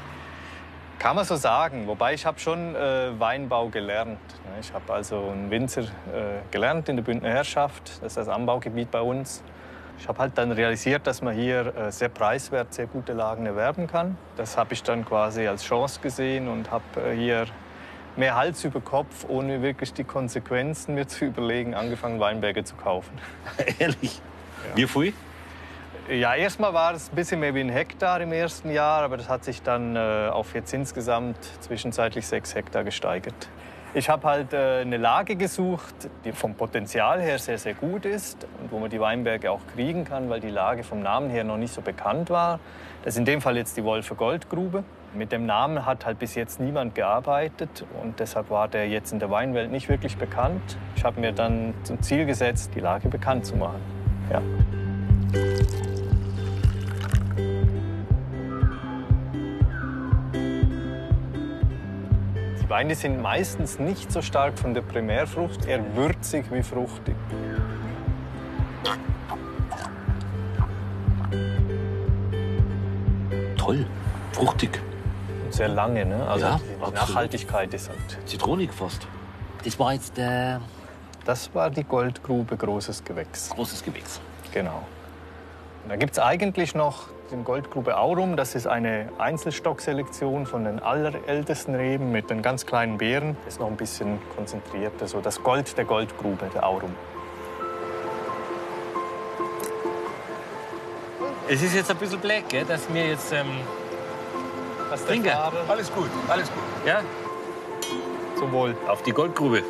Kann 1.01 1.17
man 1.17 1.25
so 1.25 1.35
sagen. 1.37 1.87
Wobei 1.87 2.13
ich 2.13 2.27
habe 2.27 2.39
schon 2.39 2.77
äh, 2.77 3.19
Weinbau 3.19 3.71
gelernt. 3.71 4.19
ne? 4.45 4.61
Ich 4.61 4.71
habe 4.75 4.93
also 4.93 5.31
einen 5.31 5.51
Winzer 5.51 5.81
äh, 5.81 5.87
gelernt 6.51 6.91
in 6.91 6.97
der 6.97 7.03
Bündner 7.03 7.31
Herrschaft. 7.31 8.03
Das 8.03 8.09
ist 8.09 8.17
das 8.19 8.29
Anbaugebiet 8.29 8.91
bei 8.91 9.01
uns. 9.01 9.43
Ich 9.99 10.07
habe 10.09 10.19
halt 10.19 10.37
dann 10.37 10.53
realisiert, 10.53 11.07
dass 11.07 11.23
man 11.23 11.35
hier 11.35 11.75
äh, 11.75 11.91
sehr 11.91 12.11
preiswert 12.11 12.75
sehr 12.75 12.87
gute 12.87 13.15
Lagen 13.15 13.47
erwerben 13.47 13.87
kann. 13.87 14.19
Das 14.37 14.59
habe 14.59 14.75
ich 14.75 14.83
dann 14.83 15.07
quasi 15.07 15.47
als 15.47 15.65
Chance 15.65 16.01
gesehen 16.03 16.49
und 16.49 16.71
habe 16.71 16.85
äh, 17.03 17.17
hier 17.17 17.47
mehr 18.17 18.37
Hals 18.37 18.63
über 18.65 18.83
Kopf, 18.83 19.25
ohne 19.27 19.63
wirklich 19.63 19.95
die 19.95 20.05
Konsequenzen 20.05 20.95
mir 20.95 21.09
zu 21.09 21.25
überlegen, 21.25 21.75
angefangen 21.75 22.21
Weinberge 22.21 22.63
zu 22.63 22.75
kaufen. 22.75 23.19
Ehrlich? 23.79 24.21
Wie 24.75 24.87
viel? 24.87 25.15
Ja, 26.11 26.35
erstmal 26.35 26.75
war 26.75 26.93
es 26.93 27.09
ein 27.09 27.15
bisschen 27.15 27.39
mehr 27.39 27.55
wie 27.55 27.61
ein 27.61 27.69
Hektar 27.69 28.21
im 28.21 28.33
ersten 28.33 28.73
Jahr, 28.73 29.03
aber 29.03 29.17
das 29.17 29.29
hat 29.29 29.45
sich 29.45 29.63
dann 29.63 29.95
äh, 29.95 30.29
auf 30.33 30.55
jetzt 30.55 30.75
insgesamt 30.75 31.37
zwischenzeitlich 31.61 32.27
sechs 32.27 32.53
Hektar 32.53 32.83
gesteigert. 32.83 33.49
Ich 33.95 34.09
habe 34.09 34.27
halt 34.27 34.53
äh, 34.53 34.81
eine 34.81 34.97
Lage 34.97 35.37
gesucht, 35.37 35.95
die 36.25 36.33
vom 36.33 36.57
Potenzial 36.57 37.21
her 37.21 37.39
sehr, 37.39 37.59
sehr 37.59 37.75
gut 37.75 38.07
ist 38.07 38.45
und 38.61 38.73
wo 38.73 38.81
man 38.81 38.91
die 38.91 38.99
Weinberge 38.99 39.53
auch 39.53 39.61
kriegen 39.77 40.05
kann, 40.05 40.29
weil 40.29 40.41
die 40.41 40.51
Lage 40.51 40.83
vom 40.83 41.01
Namen 41.01 41.31
her 41.31 41.45
noch 41.45 41.59
nicht 41.59 41.73
so 41.73 41.81
bekannt 41.81 42.29
war. 42.29 42.59
Das 43.05 43.15
ist 43.15 43.19
in 43.19 43.25
dem 43.25 43.41
Fall 43.41 43.57
jetzt 43.57 43.77
die 43.77 43.85
Wolfe 43.85 44.17
Goldgrube. 44.17 44.83
Mit 45.15 45.31
dem 45.31 45.47
Namen 45.47 45.87
hat 45.87 46.07
halt 46.07 46.19
bis 46.19 46.35
jetzt 46.35 46.59
niemand 46.59 46.97
gearbeitet 46.97 47.87
und 48.03 48.19
deshalb 48.19 48.51
war 48.51 48.67
der 48.67 48.89
jetzt 48.89 49.13
in 49.13 49.21
der 49.21 49.31
Weinwelt 49.31 49.71
nicht 49.71 49.89
wirklich 49.89 50.17
bekannt. 50.17 50.77
Ich 50.97 51.05
habe 51.05 51.21
mir 51.21 51.31
dann 51.31 51.73
zum 51.85 52.03
Ziel 52.03 52.27
gesetzt, 52.27 52.73
die 52.75 52.81
Lage 52.81 53.09
bekannt 53.09 53.47
zu 53.47 53.55
machen. 53.55 53.81
Ja. 54.29 54.43
Weine 62.71 62.95
sind 62.95 63.21
meistens 63.21 63.81
nicht 63.81 64.13
so 64.13 64.23
stark 64.23 64.57
von 64.57 64.75
der 64.75 64.83
Primärfrucht, 64.83 65.67
eher 65.67 65.97
würzig 65.97 66.45
wie 66.53 66.63
fruchtig. 66.63 67.17
Toll. 73.57 73.87
Fruchtig. 74.33 74.81
Und 75.45 75.53
sehr 75.53 75.69
lange, 75.69 76.07
ne? 76.07 76.27
Also 76.29 76.47
Ja, 76.47 76.61
die 76.63 76.83
absolut. 76.83 76.95
Nachhaltigkeit 76.95 77.75
ist 77.75 77.89
halt. 77.89 78.19
Zitronig 78.27 78.73
fast. 78.73 79.07
Das 79.65 79.79
war 79.79 79.93
jetzt 79.93 80.17
der 80.17 80.61
Das 81.25 81.53
war 81.55 81.71
die 81.71 81.85
Goldgrube 81.85 82.57
Großes 82.57 83.05
Gewächs. 83.05 83.51
großes 83.51 83.83
Gewächs. 83.85 84.21
Genau. 84.53 84.87
Und 85.83 85.91
da 85.91 85.97
gibt 85.97 86.13
es 86.13 86.19
eigentlich 86.19 86.75
noch 86.75 87.09
den 87.31 87.45
Goldgrube 87.45 87.97
Aurum. 87.97 88.37
Das 88.37 88.55
ist 88.55 88.67
eine 88.67 89.09
Einzelstockselektion 89.19 90.47
von 90.47 90.65
den 90.65 90.81
allerältesten 90.81 91.75
Reben 91.75 92.13
mit 92.13 92.31
den 92.31 92.43
ganz 92.43 92.67
kleinen 92.67 92.99
Beeren. 92.99 93.37
Das 93.45 93.55
ist 93.55 93.61
noch 93.61 93.69
ein 93.69 93.77
bisschen 93.77 94.19
konzentrierter, 94.35 95.07
so 95.07 95.21
das 95.21 95.43
Gold 95.43 95.77
der 95.79 95.85
Goldgrube, 95.85 96.51
der 96.53 96.67
Aurum. 96.67 96.95
Es 101.49 101.63
ist 101.63 101.75
jetzt 101.75 101.91
ein 101.91 101.97
bisschen 101.97 102.21
black, 102.21 102.49
gell, 102.49 102.65
dass 102.65 102.93
wir 102.93 103.09
jetzt 103.09 103.33
ähm, 103.33 103.47
Was 104.89 105.05
trinken. 105.05 105.31
Alles 105.69 105.93
gut, 105.93 106.09
alles 106.29 106.49
gut. 106.49 106.63
Ja? 106.87 107.01
Zum 108.37 108.53
Wohl. 108.53 108.77
Auf 108.87 109.03
die 109.03 109.13
Goldgrube. 109.13 109.63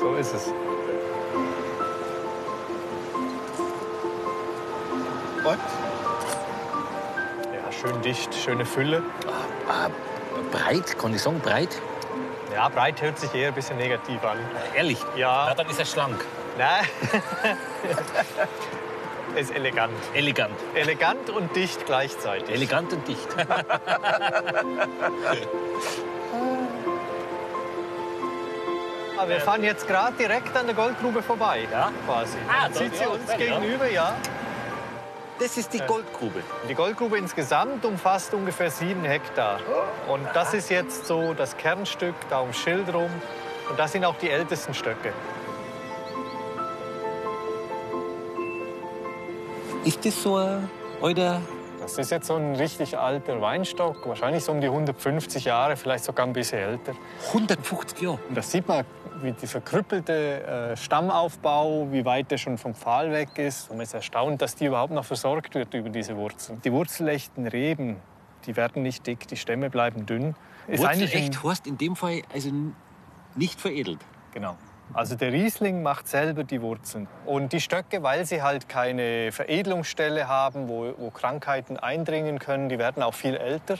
So 0.00 0.14
ist 0.14 0.32
es. 0.32 0.46
Und? 5.44 5.83
Schön 7.84 8.00
dicht, 8.00 8.34
schöne 8.34 8.64
Fülle. 8.64 9.02
Ah, 9.68 9.90
breit, 10.50 10.98
kann 10.98 11.14
ich 11.14 11.20
sagen, 11.20 11.38
breit? 11.40 11.68
Ja, 12.54 12.70
breit 12.70 13.02
hört 13.02 13.18
sich 13.18 13.34
eher 13.34 13.48
ein 13.48 13.54
bisschen 13.54 13.76
negativ 13.76 14.24
an. 14.24 14.38
Ehrlich? 14.74 14.98
Ja. 15.16 15.48
Na, 15.48 15.54
dann 15.54 15.68
ist 15.68 15.78
er 15.78 15.84
schlank. 15.84 16.24
Nein. 16.56 16.86
ist 19.36 19.54
elegant. 19.54 19.92
Elegant. 20.14 20.54
Elegant 20.74 21.28
und 21.28 21.54
dicht 21.54 21.84
gleichzeitig. 21.84 22.48
Elegant 22.48 22.90
und 22.94 23.06
dicht. 23.06 23.28
Ah, 29.16 29.28
wir 29.28 29.40
fahren 29.40 29.62
jetzt 29.62 29.86
gerade 29.86 30.16
direkt 30.16 30.56
an 30.56 30.66
der 30.66 30.74
Goldgrube 30.74 31.22
vorbei. 31.22 31.68
Ja? 31.70 31.92
Quasi. 32.04 32.36
Ah, 32.48 32.68
sieht 32.72 32.96
sie 32.96 33.06
uns 33.06 33.30
gegenüber, 33.36 33.88
ja. 33.88 34.16
Das 35.38 35.56
ist 35.56 35.72
die 35.72 35.80
Goldgrube. 35.80 36.42
Die 36.68 36.74
Goldgrube 36.74 37.18
insgesamt 37.18 37.84
umfasst 37.84 38.32
ungefähr 38.34 38.70
sieben 38.70 39.04
Hektar. 39.04 39.58
Und 40.08 40.24
das 40.32 40.54
ist 40.54 40.70
jetzt 40.70 41.06
so 41.06 41.34
das 41.34 41.56
Kernstück, 41.56 42.14
da 42.30 42.40
ums 42.40 42.56
Schild 42.56 42.92
rum. 42.94 43.10
Und 43.68 43.78
das 43.78 43.92
sind 43.92 44.04
auch 44.04 44.16
die 44.16 44.30
ältesten 44.30 44.74
Stöcke. 44.74 45.12
Ist 49.84 50.04
das 50.04 50.22
so 50.22 50.36
ein 50.36 50.70
alter... 51.02 51.40
Das 51.84 51.98
ist 51.98 52.10
jetzt 52.10 52.28
so 52.28 52.36
ein 52.36 52.56
richtig 52.56 52.96
alter 52.96 53.42
Weinstock, 53.42 54.08
wahrscheinlich 54.08 54.42
so 54.42 54.52
um 54.52 54.62
die 54.62 54.68
150 54.68 55.44
Jahre, 55.44 55.76
vielleicht 55.76 56.04
sogar 56.04 56.26
ein 56.26 56.32
bisschen 56.32 56.58
älter. 56.58 56.94
150 57.28 58.00
Jahre? 58.00 58.18
Und 58.26 58.34
das 58.34 58.50
sieht 58.50 58.66
man, 58.66 58.86
wie 59.20 59.32
die 59.32 59.46
verkrüppelte 59.46 60.72
äh, 60.72 60.76
Stammaufbau, 60.78 61.92
wie 61.92 62.06
weit 62.06 62.30
der 62.30 62.38
schon 62.38 62.56
vom 62.56 62.74
Pfahl 62.74 63.12
weg 63.12 63.36
ist. 63.36 63.68
Und 63.68 63.76
man 63.76 63.84
ist 63.84 63.92
erstaunt, 63.92 64.40
dass 64.40 64.56
die 64.56 64.64
überhaupt 64.64 64.94
noch 64.94 65.04
versorgt 65.04 65.54
wird 65.54 65.74
über 65.74 65.90
diese 65.90 66.16
Wurzeln. 66.16 66.62
Die 66.62 66.72
wurzelechten 66.72 67.46
Reben, 67.46 67.96
die 68.46 68.56
werden 68.56 68.82
nicht 68.82 69.06
dick, 69.06 69.28
die 69.28 69.36
Stämme 69.36 69.68
bleiben 69.68 70.06
dünn. 70.06 70.34
Wurzelecht 70.66 71.44
heißt 71.44 71.66
in 71.66 71.76
dem 71.76 71.96
Fall 71.96 72.22
also 72.32 72.50
nicht 73.34 73.60
veredelt. 73.60 74.00
Genau. 74.32 74.56
Also 74.92 75.16
der 75.16 75.32
Riesling 75.32 75.82
macht 75.82 76.06
selber 76.06 76.44
die 76.44 76.60
Wurzeln. 76.60 77.08
Und 77.26 77.52
die 77.52 77.60
Stöcke, 77.60 78.02
weil 78.02 78.26
sie 78.26 78.42
halt 78.42 78.68
keine 78.68 79.32
Veredelungsstelle 79.32 80.28
haben, 80.28 80.68
wo, 80.68 80.92
wo 80.98 81.10
Krankheiten 81.10 81.78
eindringen 81.78 82.38
können, 82.38 82.68
die 82.68 82.78
werden 82.78 83.02
auch 83.02 83.14
viel 83.14 83.36
älter. 83.36 83.78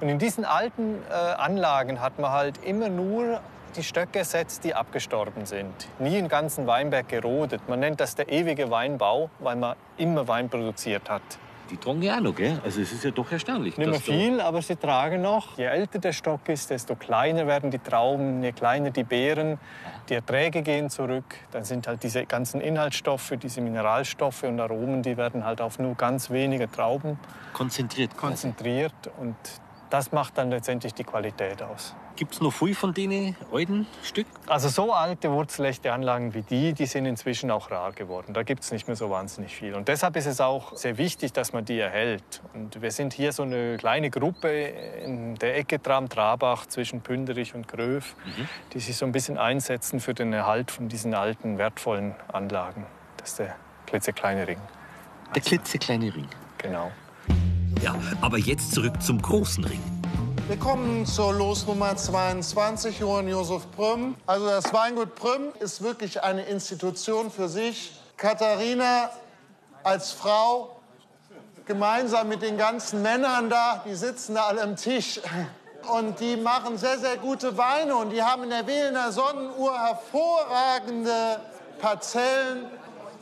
Und 0.00 0.08
in 0.08 0.18
diesen 0.18 0.44
alten 0.44 0.96
äh, 1.10 1.12
Anlagen 1.12 2.00
hat 2.00 2.18
man 2.18 2.32
halt 2.32 2.62
immer 2.64 2.88
nur 2.88 3.40
die 3.76 3.82
Stöcke 3.82 4.18
ersetzt, 4.18 4.64
die 4.64 4.74
abgestorben 4.74 5.46
sind. 5.46 5.72
Nie 5.98 6.18
einen 6.18 6.28
ganzen 6.28 6.66
Weinberg 6.66 7.08
gerodet. 7.08 7.68
Man 7.68 7.80
nennt 7.80 8.00
das 8.00 8.14
der 8.14 8.28
ewige 8.28 8.70
Weinbau, 8.70 9.30
weil 9.38 9.56
man 9.56 9.76
immer 9.96 10.28
Wein 10.28 10.48
produziert 10.48 11.08
hat. 11.08 11.22
Die 11.72 11.78
tragen 11.78 12.02
ja 12.02 12.16
auch 12.16 12.20
noch, 12.20 12.34
gell? 12.34 12.60
Also 12.62 12.82
es 12.82 12.92
ist 12.92 13.02
ja 13.02 13.10
doch 13.12 13.32
erstaunlich. 13.32 13.78
Nicht 13.78 13.88
mehr 13.88 13.98
viel, 13.98 14.42
aber 14.42 14.60
sie 14.60 14.76
tragen 14.76 15.22
noch. 15.22 15.56
Je 15.56 15.64
älter 15.64 15.98
der 15.98 16.12
Stock 16.12 16.46
ist, 16.50 16.68
desto 16.68 16.96
kleiner 16.96 17.46
werden 17.46 17.70
die 17.70 17.78
Trauben, 17.78 18.42
je 18.42 18.52
kleiner 18.52 18.90
die 18.90 19.04
Beeren. 19.04 19.58
Die 20.10 20.14
Erträge 20.14 20.60
gehen 20.60 20.90
zurück. 20.90 21.24
Dann 21.50 21.64
sind 21.64 21.86
halt 21.86 22.02
diese 22.02 22.26
ganzen 22.26 22.60
Inhaltsstoffe, 22.60 23.32
diese 23.42 23.62
Mineralstoffe 23.62 24.42
und 24.42 24.60
Aromen, 24.60 25.00
die 25.00 25.16
werden 25.16 25.46
halt 25.46 25.62
auf 25.62 25.78
nur 25.78 25.94
ganz 25.94 26.28
wenige 26.28 26.70
Trauben 26.70 27.18
Konzentriert. 27.54 28.10
quasi. 28.10 28.26
konzentriert. 28.26 29.10
Und 29.18 29.36
das 29.88 30.12
macht 30.12 30.36
dann 30.36 30.50
letztendlich 30.50 30.92
die 30.92 31.04
Qualität 31.04 31.62
aus. 31.62 31.94
Gibt 32.14 32.34
es 32.34 32.40
noch 32.40 32.52
viel 32.52 32.74
von 32.74 32.92
denen 32.92 33.36
alten 33.52 33.86
Stück? 34.02 34.26
Also 34.46 34.68
so 34.68 34.92
alte 34.92 35.30
wurzelechte 35.30 35.92
Anlagen 35.92 36.34
wie 36.34 36.42
die, 36.42 36.74
die 36.74 36.86
sind 36.86 37.06
inzwischen 37.06 37.50
auch 37.50 37.70
rar 37.70 37.92
geworden. 37.92 38.34
Da 38.34 38.42
gibt 38.42 38.62
es 38.62 38.70
nicht 38.70 38.86
mehr 38.86 38.96
so 38.96 39.08
wahnsinnig 39.08 39.54
viel. 39.54 39.74
Und 39.74 39.88
deshalb 39.88 40.16
ist 40.16 40.26
es 40.26 40.40
auch 40.40 40.76
sehr 40.76 40.98
wichtig, 40.98 41.32
dass 41.32 41.52
man 41.52 41.64
die 41.64 41.78
erhält. 41.78 42.42
Und 42.52 42.82
wir 42.82 42.90
sind 42.90 43.14
hier 43.14 43.32
so 43.32 43.44
eine 43.44 43.78
kleine 43.78 44.10
Gruppe 44.10 44.50
in 44.50 45.36
der 45.36 45.56
Ecke 45.56 45.82
Tram-Trabach 45.82 46.66
zwischen 46.66 47.00
Pünderich 47.00 47.54
und 47.54 47.66
Gröf, 47.66 48.14
die 48.72 48.80
sich 48.80 48.96
so 48.96 49.06
ein 49.06 49.12
bisschen 49.12 49.38
einsetzen 49.38 49.98
für 49.98 50.12
den 50.12 50.32
Erhalt 50.32 50.70
von 50.70 50.88
diesen 50.88 51.14
alten, 51.14 51.56
wertvollen 51.56 52.14
Anlagen. 52.32 52.86
Das 53.16 53.30
ist 53.30 53.38
der 53.38 53.56
klitzekleine 53.86 54.46
Ring. 54.46 54.58
Der 55.34 55.42
klitzekleine 55.42 56.14
Ring. 56.14 56.28
Genau. 56.58 56.90
Ja, 57.82 57.94
aber 58.20 58.38
jetzt 58.38 58.72
zurück 58.72 59.00
zum 59.02 59.20
großen 59.20 59.64
Ring. 59.64 59.80
Wir 60.48 60.58
kommen 60.58 61.06
zur 61.06 61.32
Losnummer 61.32 61.96
22, 61.96 62.98
Johann 62.98 63.28
Josef 63.28 63.62
Prüm. 63.76 64.16
Also 64.26 64.46
das 64.46 64.72
Weingut 64.72 65.14
Prüm 65.14 65.52
ist 65.60 65.82
wirklich 65.82 66.22
eine 66.22 66.42
Institution 66.42 67.30
für 67.30 67.48
sich. 67.48 67.92
Katharina 68.16 69.10
als 69.84 70.10
Frau, 70.10 70.76
gemeinsam 71.64 72.28
mit 72.28 72.42
den 72.42 72.58
ganzen 72.58 73.02
Männern 73.02 73.50
da, 73.50 73.82
die 73.86 73.94
sitzen 73.94 74.34
da 74.34 74.46
alle 74.46 74.62
am 74.62 74.74
Tisch. 74.76 75.20
Und 75.88 76.18
die 76.18 76.36
machen 76.36 76.76
sehr, 76.76 76.98
sehr 76.98 77.16
gute 77.18 77.56
Weine. 77.56 77.96
Und 77.96 78.10
die 78.10 78.22
haben 78.22 78.42
in 78.42 78.50
der 78.50 78.66
Wählener 78.66 79.12
Sonnenuhr 79.12 79.78
hervorragende 79.78 81.40
Parzellen 81.80 82.66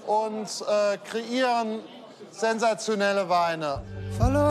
und 0.06 0.46
äh, 0.46 0.96
kreieren 0.98 1.80
sensationelle 2.30 3.28
Weine. 3.28 3.82
Follow, 4.18 4.49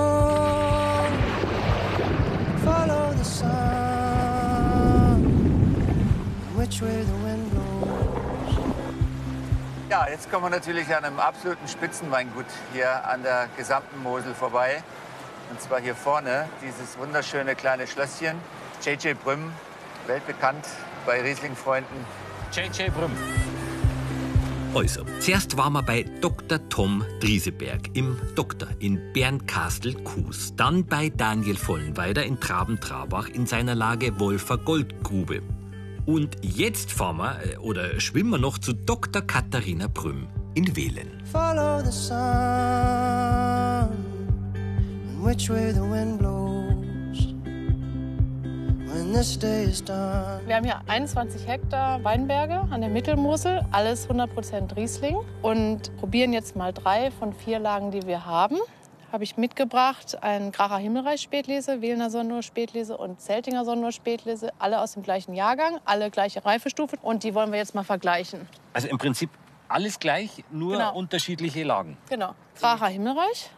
jetzt 10.12 10.32
kommen 10.32 10.46
wir 10.46 10.50
natürlich 10.50 10.94
an 10.96 11.04
einem 11.04 11.20
absoluten 11.20 11.68
Spitzenweingut 11.68 12.46
hier 12.74 13.06
an 13.06 13.24
der 13.24 13.48
gesamten 13.58 14.02
Mosel 14.02 14.34
vorbei. 14.34 14.84
Und 15.50 15.62
zwar 15.62 15.80
hier 15.80 15.96
vorne, 15.96 16.48
dieses 16.62 16.98
wunderschöne 16.98 17.56
kleine 17.56 17.88
Schlösschen. 17.88 18.38
J.J. 18.84 19.22
Brüm, 19.24 19.52
weltbekannt 20.08 20.66
bei 21.06 21.22
Riesling-Freunden. 21.22 22.06
J.J. 22.52 22.94
Brüm. 22.94 23.12
Also, 24.76 25.04
zuerst 25.20 25.58
waren 25.58 25.74
wir 25.74 25.82
bei 25.82 26.04
Dr. 26.22 26.60
Tom 26.70 27.04
Drieseberg 27.20 27.90
im 27.96 28.22
Doktor 28.36 28.68
in 28.80 29.12
Bernkastel-Kues. 29.14 30.56
Dann 30.56 30.86
bei 30.86 31.10
Daniel 31.10 31.58
Vollenweider 31.58 32.24
in 32.24 32.40
Traben-Trabach 32.40 33.28
in 33.30 33.48
seiner 33.48 33.74
Lage 33.74 34.20
Wolfer 34.20 34.60
Goldgrube. 34.60 35.42
Und 36.10 36.38
jetzt 36.42 36.92
fahren 36.92 37.18
wir, 37.18 37.38
äh, 37.46 37.58
oder 37.58 38.00
schwimmen 38.00 38.32
wir 38.32 38.40
noch 38.40 38.58
zu 38.58 38.74
Dr. 38.74 39.22
Katharina 39.22 39.86
Brüm 39.88 40.26
in 40.56 40.76
Wählen. 40.76 41.22
Follow 41.32 41.86
the 41.86 41.92
sun. 41.92 42.18
Which 45.24 45.52
way 45.52 45.72
the 45.72 45.82
wind 45.82 46.18
blows. 46.18 47.36
When 48.92 49.14
this 49.14 49.38
day 49.38 49.66
is 49.66 49.86
done. 49.86 50.42
Wir 50.48 50.56
haben 50.56 50.64
hier 50.64 50.82
21 50.88 51.46
Hektar 51.46 52.04
Weinberge 52.04 52.60
an 52.72 52.82
der 52.82 52.90
Mittelmosel, 52.90 53.64
alles 53.70 54.10
100% 54.10 54.76
Riesling. 54.76 55.18
Und 55.44 55.96
probieren 55.98 56.34
jetzt 56.34 56.56
mal 56.56 56.74
drei 56.74 57.12
von 57.12 57.34
vier 57.34 57.60
Lagen, 57.60 57.92
die 57.92 58.08
wir 58.08 58.26
haben. 58.26 58.58
Habe 59.12 59.24
ich 59.24 59.38
mitgebracht 59.38 60.22
ein 60.22 60.52
Gracher 60.52 60.78
Himmelreich 60.78 61.22
Spätlese, 61.22 61.82
Wählener 61.82 62.12
Sonnenuhr 62.12 62.44
Spätlese 62.44 62.96
und 62.96 63.20
Zeltinger 63.20 63.66
Sonnenuhr 63.66 63.92
Spätlese. 63.92 64.52
Alle 64.60 64.80
aus 64.82 64.94
dem 64.94 65.02
gleichen 65.02 65.34
Jahrgang, 65.34 65.80
alle 65.86 66.12
gleiche 66.12 66.46
Reifestufe. 66.46 66.96
Und 67.02 67.24
die 67.24 67.34
wollen 67.34 67.52
wir 67.52 67.58
jetzt 67.58 67.74
mal 67.74 67.84
vergleichen. 67.84 68.48
Also 68.74 68.88
im 68.88 69.00
Prinzip 69.00 69.32
alles 69.68 70.00
gleich, 70.00 70.44
nur 70.52 70.74
Genau. 70.74 70.94
unterschiedliche 70.96 71.64
Lagen. 71.64 71.98
Genau. 72.08 72.34
Gracher 72.60 72.88
Himmelreich. 72.88 73.50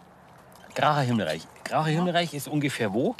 Gracher 0.74 1.02
Himmelreich. 1.02 1.42
Gracher 1.66 1.90
Himmelreich 1.90 2.34
ist 2.34 2.48
ungefähr 2.48 2.94
wo? 2.94 3.16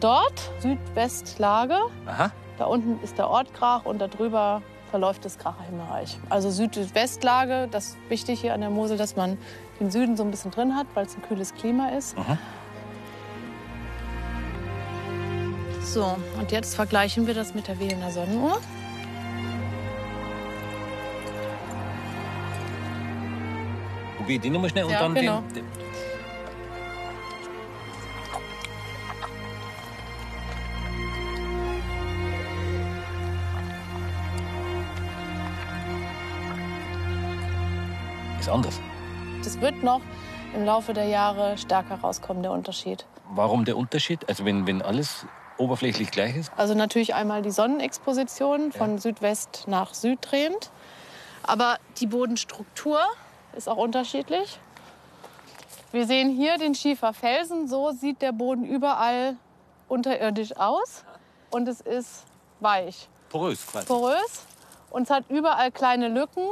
Dort, 0.00 0.50
Südwestlage. 0.58 1.78
Aha. 2.06 2.32
Da 2.56 2.64
unten 2.64 3.00
ist 3.04 3.16
der 3.16 3.28
Ort 3.28 3.54
Grach 3.54 3.84
und 3.84 4.00
darüber 4.00 4.60
verläuft 4.90 5.24
das 5.24 5.38
Gracher 5.38 5.62
Himmelreich. 5.64 6.18
Also 6.28 6.50
Südwestlage, 6.50 7.68
das 7.70 7.88
ist 7.88 7.96
wichtig 8.08 8.40
hier 8.40 8.54
an 8.54 8.60
der 8.60 8.70
Mosel, 8.70 8.96
dass 8.96 9.16
man 9.16 9.38
den 9.80 9.90
Süden 9.90 10.16
so 10.16 10.22
ein 10.24 10.30
bisschen 10.30 10.50
drin 10.50 10.74
hat, 10.74 10.86
weil 10.94 11.06
es 11.06 11.14
ein 11.16 11.22
kühles 11.22 11.54
Klima 11.54 11.90
ist. 11.90 12.16
So, 15.82 16.16
und 16.38 16.52
jetzt 16.52 16.74
vergleichen 16.74 17.26
wir 17.26 17.34
das 17.34 17.54
mit 17.54 17.68
der 17.68 17.78
Wählener 17.78 18.10
Sonnenuhr. 18.10 18.58
Probier 24.16 24.38
die 24.38 24.50
nochmal 24.50 24.70
schnell 24.70 24.84
und 24.84 24.90
Ja, 24.90 24.98
dann 25.00 25.14
genau. 25.14 25.42
den, 25.54 25.64
den. 25.64 25.87
Ist 38.48 38.54
anders. 38.54 38.80
Das 39.44 39.60
wird 39.60 39.82
noch 39.82 40.00
im 40.54 40.64
Laufe 40.64 40.94
der 40.94 41.04
Jahre 41.04 41.58
stärker 41.58 41.96
rauskommen, 41.96 42.42
der 42.42 42.50
Unterschied. 42.50 43.04
Warum 43.28 43.66
der 43.66 43.76
Unterschied? 43.76 44.26
Also 44.26 44.46
wenn, 44.46 44.66
wenn 44.66 44.80
alles 44.80 45.26
oberflächlich 45.58 46.10
gleich 46.10 46.34
ist? 46.34 46.50
Also 46.56 46.72
natürlich 46.72 47.14
einmal 47.14 47.42
die 47.42 47.50
Sonnenexposition 47.50 48.72
von 48.72 48.96
Südwest 48.96 49.64
nach 49.66 49.92
Süd 49.92 50.20
drehend. 50.22 50.70
Aber 51.42 51.76
die 51.98 52.06
Bodenstruktur 52.06 52.98
ist 53.54 53.68
auch 53.68 53.76
unterschiedlich. 53.76 54.58
Wir 55.92 56.06
sehen 56.06 56.34
hier 56.34 56.56
den 56.56 56.74
Schieferfelsen. 56.74 57.68
So 57.68 57.90
sieht 57.90 58.22
der 58.22 58.32
Boden 58.32 58.64
überall 58.64 59.36
unterirdisch 59.88 60.56
aus. 60.56 61.04
Und 61.50 61.68
es 61.68 61.82
ist 61.82 62.24
weich, 62.60 63.10
Porös 63.28 63.66
quasi. 63.66 63.86
porös. 63.86 64.46
Und 64.88 65.02
es 65.02 65.10
hat 65.10 65.24
überall 65.28 65.70
kleine 65.70 66.08
Lücken. 66.08 66.48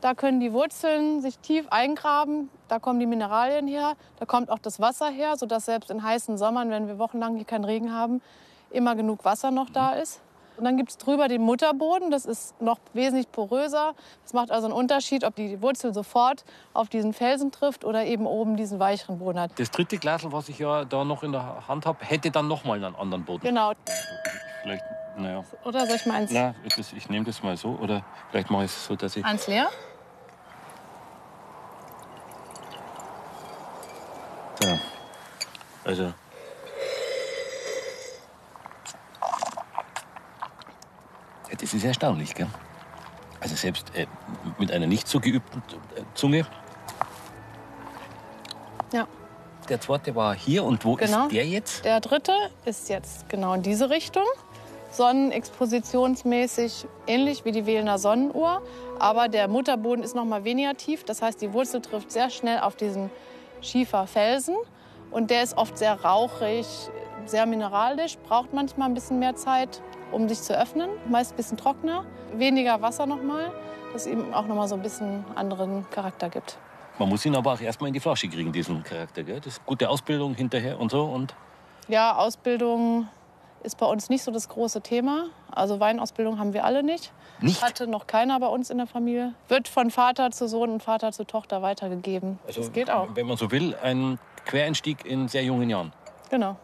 Da 0.00 0.14
können 0.14 0.40
die 0.40 0.52
Wurzeln 0.52 1.20
sich 1.20 1.38
tief 1.38 1.66
eingraben. 1.68 2.48
Da 2.68 2.78
kommen 2.78 3.00
die 3.00 3.06
Mineralien 3.06 3.66
her. 3.68 3.94
Da 4.18 4.24
kommt 4.24 4.50
auch 4.50 4.58
das 4.58 4.80
Wasser 4.80 5.10
her, 5.10 5.36
sodass 5.36 5.66
selbst 5.66 5.90
in 5.90 6.02
heißen 6.02 6.38
Sommern, 6.38 6.70
wenn 6.70 6.86
wir 6.88 6.98
wochenlang 6.98 7.36
hier 7.36 7.44
keinen 7.44 7.64
Regen 7.64 7.92
haben, 7.92 8.22
immer 8.70 8.94
genug 8.94 9.24
Wasser 9.24 9.50
noch 9.50 9.68
da 9.68 9.90
ist. 9.90 10.20
Und 10.56 10.64
dann 10.64 10.76
gibt 10.76 10.90
es 10.90 10.98
drüber 10.98 11.28
den 11.28 11.42
Mutterboden. 11.42 12.10
Das 12.10 12.26
ist 12.26 12.60
noch 12.60 12.78
wesentlich 12.92 13.30
poröser. 13.30 13.94
Das 14.22 14.32
macht 14.32 14.50
also 14.50 14.66
einen 14.66 14.74
Unterschied, 14.74 15.24
ob 15.24 15.34
die 15.34 15.60
Wurzel 15.62 15.94
sofort 15.94 16.44
auf 16.74 16.88
diesen 16.88 17.12
Felsen 17.14 17.50
trifft 17.50 17.84
oder 17.84 18.04
eben 18.04 18.26
oben 18.26 18.56
diesen 18.56 18.78
weicheren 18.78 19.18
Boden 19.18 19.40
hat. 19.40 19.52
Das 19.58 19.70
dritte 19.70 19.96
Glas, 19.98 20.22
was 20.24 20.48
ich 20.48 20.58
ja 20.58 20.84
da 20.84 21.04
noch 21.04 21.22
in 21.22 21.32
der 21.32 21.66
Hand 21.66 21.86
habe, 21.86 22.04
hätte 22.04 22.30
dann 22.30 22.48
noch 22.48 22.64
mal 22.64 22.82
einen 22.82 22.94
anderen 22.94 23.24
Boden. 23.24 23.42
Genau. 23.42 23.72
Vielleicht, 24.62 24.84
naja. 25.16 25.44
Oder 25.64 25.86
soll 25.86 25.96
ich 25.96 26.06
mal 26.06 26.14
eins, 26.16 26.30
Na, 26.32 26.54
das, 26.76 26.92
ich 26.92 27.08
nehme 27.08 27.24
das 27.24 27.42
mal 27.42 27.56
so. 27.56 27.78
Oder 27.80 28.02
vielleicht 28.30 28.50
mache 28.50 28.64
ich 28.64 28.70
es 28.70 28.84
so, 28.86 28.96
dass 28.96 29.16
ich. 29.16 29.24
eins 29.24 29.46
leer? 29.46 29.68
Also. 35.90 36.04
Ja, 41.50 41.56
das 41.60 41.74
ist 41.74 41.82
erstaunlich, 41.84 42.32
gell? 42.32 42.46
Also 43.40 43.56
selbst 43.56 43.92
äh, 43.96 44.06
mit 44.58 44.70
einer 44.70 44.86
nicht 44.86 45.08
so 45.08 45.18
geübten 45.18 45.60
äh, 45.96 46.02
Zunge. 46.14 46.46
Ja. 48.92 49.08
Der 49.68 49.80
zweite 49.80 50.14
war 50.14 50.32
hier 50.36 50.62
und 50.62 50.84
wo 50.84 50.94
Genau. 50.94 51.24
ist 51.24 51.32
der 51.32 51.44
jetzt? 51.44 51.84
Der 51.84 51.98
dritte 51.98 52.34
ist 52.64 52.88
jetzt 52.88 53.28
genau 53.28 53.54
in 53.54 53.62
diese 53.62 53.90
Richtung. 53.90 54.26
Sonnenexpositionsmäßig 54.92 56.86
ähnlich 57.08 57.44
wie 57.44 57.50
die 57.50 57.66
Wählener 57.66 57.98
Sonnenuhr. 57.98 58.62
Aber 59.00 59.26
der 59.26 59.48
Mutterboden 59.48 60.04
ist 60.04 60.14
noch 60.14 60.24
mal 60.24 60.44
weniger 60.44 60.76
tief. 60.76 61.02
Das 61.02 61.20
heißt, 61.20 61.40
die 61.42 61.52
Wurzel 61.52 61.80
trifft 61.82 62.12
sehr 62.12 62.30
schnell 62.30 62.60
auf 62.60 62.76
diesen 62.76 63.10
Schieferfelsen. 63.60 64.54
Und 65.10 65.30
der 65.30 65.42
ist 65.42 65.56
oft 65.56 65.76
sehr 65.76 66.00
rauchig, 66.02 66.66
sehr 67.26 67.46
mineralisch, 67.46 68.16
braucht 68.28 68.52
manchmal 68.52 68.88
ein 68.88 68.94
bisschen 68.94 69.18
mehr 69.18 69.34
Zeit, 69.36 69.82
um 70.12 70.28
sich 70.28 70.40
zu 70.40 70.56
öffnen. 70.58 70.90
Meist 71.08 71.32
ein 71.32 71.36
bisschen 71.36 71.56
trockener, 71.56 72.04
weniger 72.34 72.80
Wasser 72.82 73.06
noch 73.06 73.22
mal, 73.22 73.52
das 73.92 74.06
ihm 74.06 74.32
auch 74.32 74.46
noch 74.46 74.56
mal 74.56 74.68
so 74.68 74.74
ein 74.76 74.82
bisschen 74.82 75.24
anderen 75.34 75.88
Charakter 75.90 76.28
gibt. 76.28 76.58
Man 76.98 77.08
muss 77.08 77.24
ihn 77.24 77.34
aber 77.34 77.54
auch 77.54 77.60
erstmal 77.60 77.88
in 77.88 77.94
die 77.94 78.00
Flasche 78.00 78.28
kriegen, 78.28 78.52
diesen 78.52 78.82
Charakter. 78.82 79.22
Gell? 79.22 79.40
Das 79.40 79.54
ist 79.54 79.66
gute 79.66 79.88
Ausbildung 79.88 80.34
hinterher 80.34 80.78
und 80.78 80.90
so. 80.90 81.04
Und 81.04 81.34
Ja, 81.88 82.16
Ausbildung 82.16 83.08
ist 83.62 83.78
bei 83.78 83.86
uns 83.86 84.08
nicht 84.10 84.22
so 84.22 84.30
das 84.30 84.48
große 84.48 84.80
Thema. 84.80 85.26
Also 85.50 85.80
Weinausbildung 85.80 86.38
haben 86.38 86.52
wir 86.52 86.64
alle 86.64 86.82
nicht. 86.82 87.12
Nicht? 87.40 87.62
Hatte 87.62 87.86
noch 87.86 88.06
keiner 88.06 88.38
bei 88.38 88.46
uns 88.46 88.70
in 88.70 88.78
der 88.78 88.86
Familie. 88.86 89.34
Wird 89.48 89.66
von 89.66 89.90
Vater 89.90 90.30
zu 90.30 90.46
Sohn 90.46 90.70
und 90.70 90.82
Vater 90.82 91.12
zu 91.12 91.24
Tochter 91.24 91.62
weitergegeben. 91.62 92.38
also, 92.46 92.60
das 92.60 92.72
geht 92.72 92.90
auch. 92.90 93.08
wenn 93.14 93.26
man 93.26 93.36
so 93.36 93.50
will, 93.50 93.74
ein 93.82 94.18
Quereinstieg 94.50 95.04
in 95.06 95.28
sehr 95.28 95.44
jungen 95.44 95.70
Jahren. 95.70 95.92
Genau. 96.28 96.56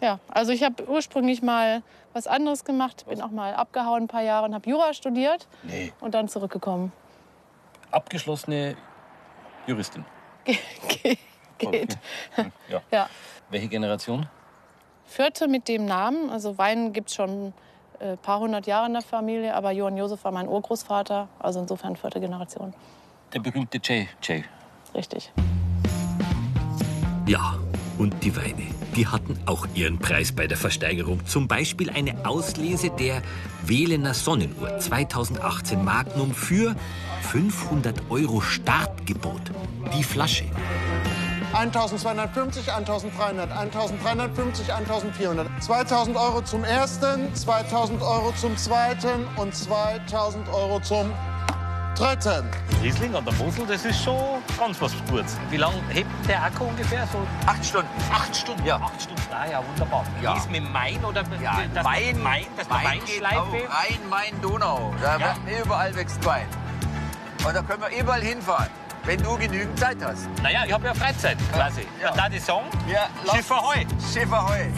Ja, 0.00 0.18
also 0.28 0.52
ich 0.52 0.62
habe 0.62 0.88
ursprünglich 0.88 1.42
mal 1.42 1.82
was 2.12 2.26
anderes 2.26 2.64
gemacht, 2.64 3.04
bin 3.08 3.20
auch 3.20 3.30
mal 3.30 3.54
abgehauen 3.54 4.04
ein 4.04 4.08
paar 4.08 4.22
Jahre 4.22 4.46
und 4.46 4.54
habe 4.54 4.68
Jura 4.68 4.92
studiert 4.94 5.46
Nee. 5.62 5.92
und 6.00 6.14
dann 6.14 6.28
zurückgekommen. 6.28 6.92
Abgeschlossene 7.90 8.76
Juristin. 9.66 10.04
Geht. 11.58 11.98
Ja. 12.68 12.82
Ja. 12.90 13.08
Welche 13.48 13.68
Generation? 13.68 14.26
Vierte 15.06 15.48
mit 15.48 15.68
dem 15.68 15.86
Namen. 15.86 16.28
Also 16.30 16.58
Wein 16.58 16.92
gibt 16.92 17.08
es 17.08 17.14
schon 17.14 17.46
ein 17.46 17.54
äh, 18.00 18.16
paar 18.16 18.40
hundert 18.40 18.66
Jahre 18.66 18.86
in 18.86 18.92
der 18.92 19.02
Familie, 19.02 19.54
aber 19.54 19.70
Johann 19.72 19.96
Josef 19.96 20.22
war 20.24 20.32
mein 20.32 20.48
Urgroßvater, 20.48 21.28
also 21.38 21.60
insofern 21.60 21.96
vierte 21.96 22.20
Generation. 22.20 22.74
Der 23.32 23.40
berühmte 23.40 23.78
Jay. 23.82 24.08
Jay. 24.22 24.44
Richtig. 24.94 25.32
Ja, 27.26 27.58
und 27.98 28.22
die 28.22 28.36
Weine, 28.36 28.62
die 28.94 29.08
hatten 29.08 29.36
auch 29.46 29.66
ihren 29.74 29.98
Preis 29.98 30.30
bei 30.30 30.46
der 30.46 30.56
Versteigerung. 30.56 31.26
Zum 31.26 31.48
Beispiel 31.48 31.90
eine 31.90 32.24
Auslese 32.24 32.90
der 32.90 33.20
Wählener 33.64 34.14
Sonnenuhr 34.14 34.78
2018 34.78 35.84
Magnum 35.84 36.32
für 36.32 36.76
500 37.22 38.00
Euro 38.10 38.40
Startgebot. 38.40 39.40
Die 39.98 40.04
Flasche. 40.04 40.44
1250, 41.52 42.72
1300, 42.72 43.50
1350, 43.50 44.72
1400. 44.72 45.48
2000 45.64 46.16
Euro 46.16 46.42
zum 46.42 46.62
ersten, 46.62 47.34
2000 47.34 48.02
Euro 48.02 48.32
zum 48.36 48.56
zweiten 48.56 49.24
und 49.36 49.52
2000 49.52 50.48
Euro 50.48 50.80
zum 50.80 51.10
dritten. 51.96 52.48
Riesling 52.82 53.14
an 53.14 53.24
der 53.24 53.34
Mosel, 53.34 53.66
das 53.66 53.84
ist 53.84 54.02
schon 54.04 54.42
ganz 54.58 54.80
was 54.80 54.92
Gutes. 55.08 55.36
Wie 55.50 55.56
lange 55.56 55.76
hebt 55.88 56.10
der 56.28 56.42
Akku 56.42 56.64
ungefähr? 56.64 57.06
So 57.12 57.18
Acht 57.46 57.64
Stunden. 57.64 57.88
acht 58.12 58.36
Stunden? 58.36 58.64
Ja. 58.64 58.76
Acht 58.76 59.02
Stunden, 59.02 59.22
ah, 59.32 59.46
ja, 59.50 59.62
wunderbar. 59.66 60.04
Ja. 60.22 60.34
Wie 60.34 60.38
ist 60.38 60.50
mit 60.50 60.72
Main 60.72 61.02
oder 61.04 61.22
Ja, 61.42 61.58
dass 61.74 61.84
Wein, 61.84 62.22
Main, 62.22 62.46
dass 62.56 62.68
man 62.68 62.84
Wein 62.84 63.00
geht 63.06 63.24
auch? 63.24 63.52
Rhein, 63.52 63.98
Main, 64.10 64.40
Donau. 64.42 64.94
Da 65.00 65.16
Ja. 65.18 65.34
überall 65.62 65.94
wächst 65.96 66.24
Wein. 66.24 66.46
Und 67.44 67.54
da 67.54 67.62
können 67.62 67.82
wir 67.82 67.98
überall 67.98 68.20
hinfahren, 68.22 68.68
wenn 69.04 69.22
du 69.22 69.36
genügend 69.38 69.78
Zeit 69.78 69.96
hast. 70.04 70.28
Naja, 70.42 70.64
ich 70.66 70.72
habe 70.72 70.86
ja 70.86 70.94
Freizeit 70.94 71.38
quasi. 71.52 71.86
Ja. 72.02 72.10
Und 72.10 72.18
da 72.18 72.28
die 72.28 72.38
Song, 72.40 72.64
Ja, 72.86 73.06
lass- 73.24 73.36
Schiff 73.36 73.50
Ahoi. 73.50 73.86
Schiff 74.12 74.32
Ahoi. 74.32 74.70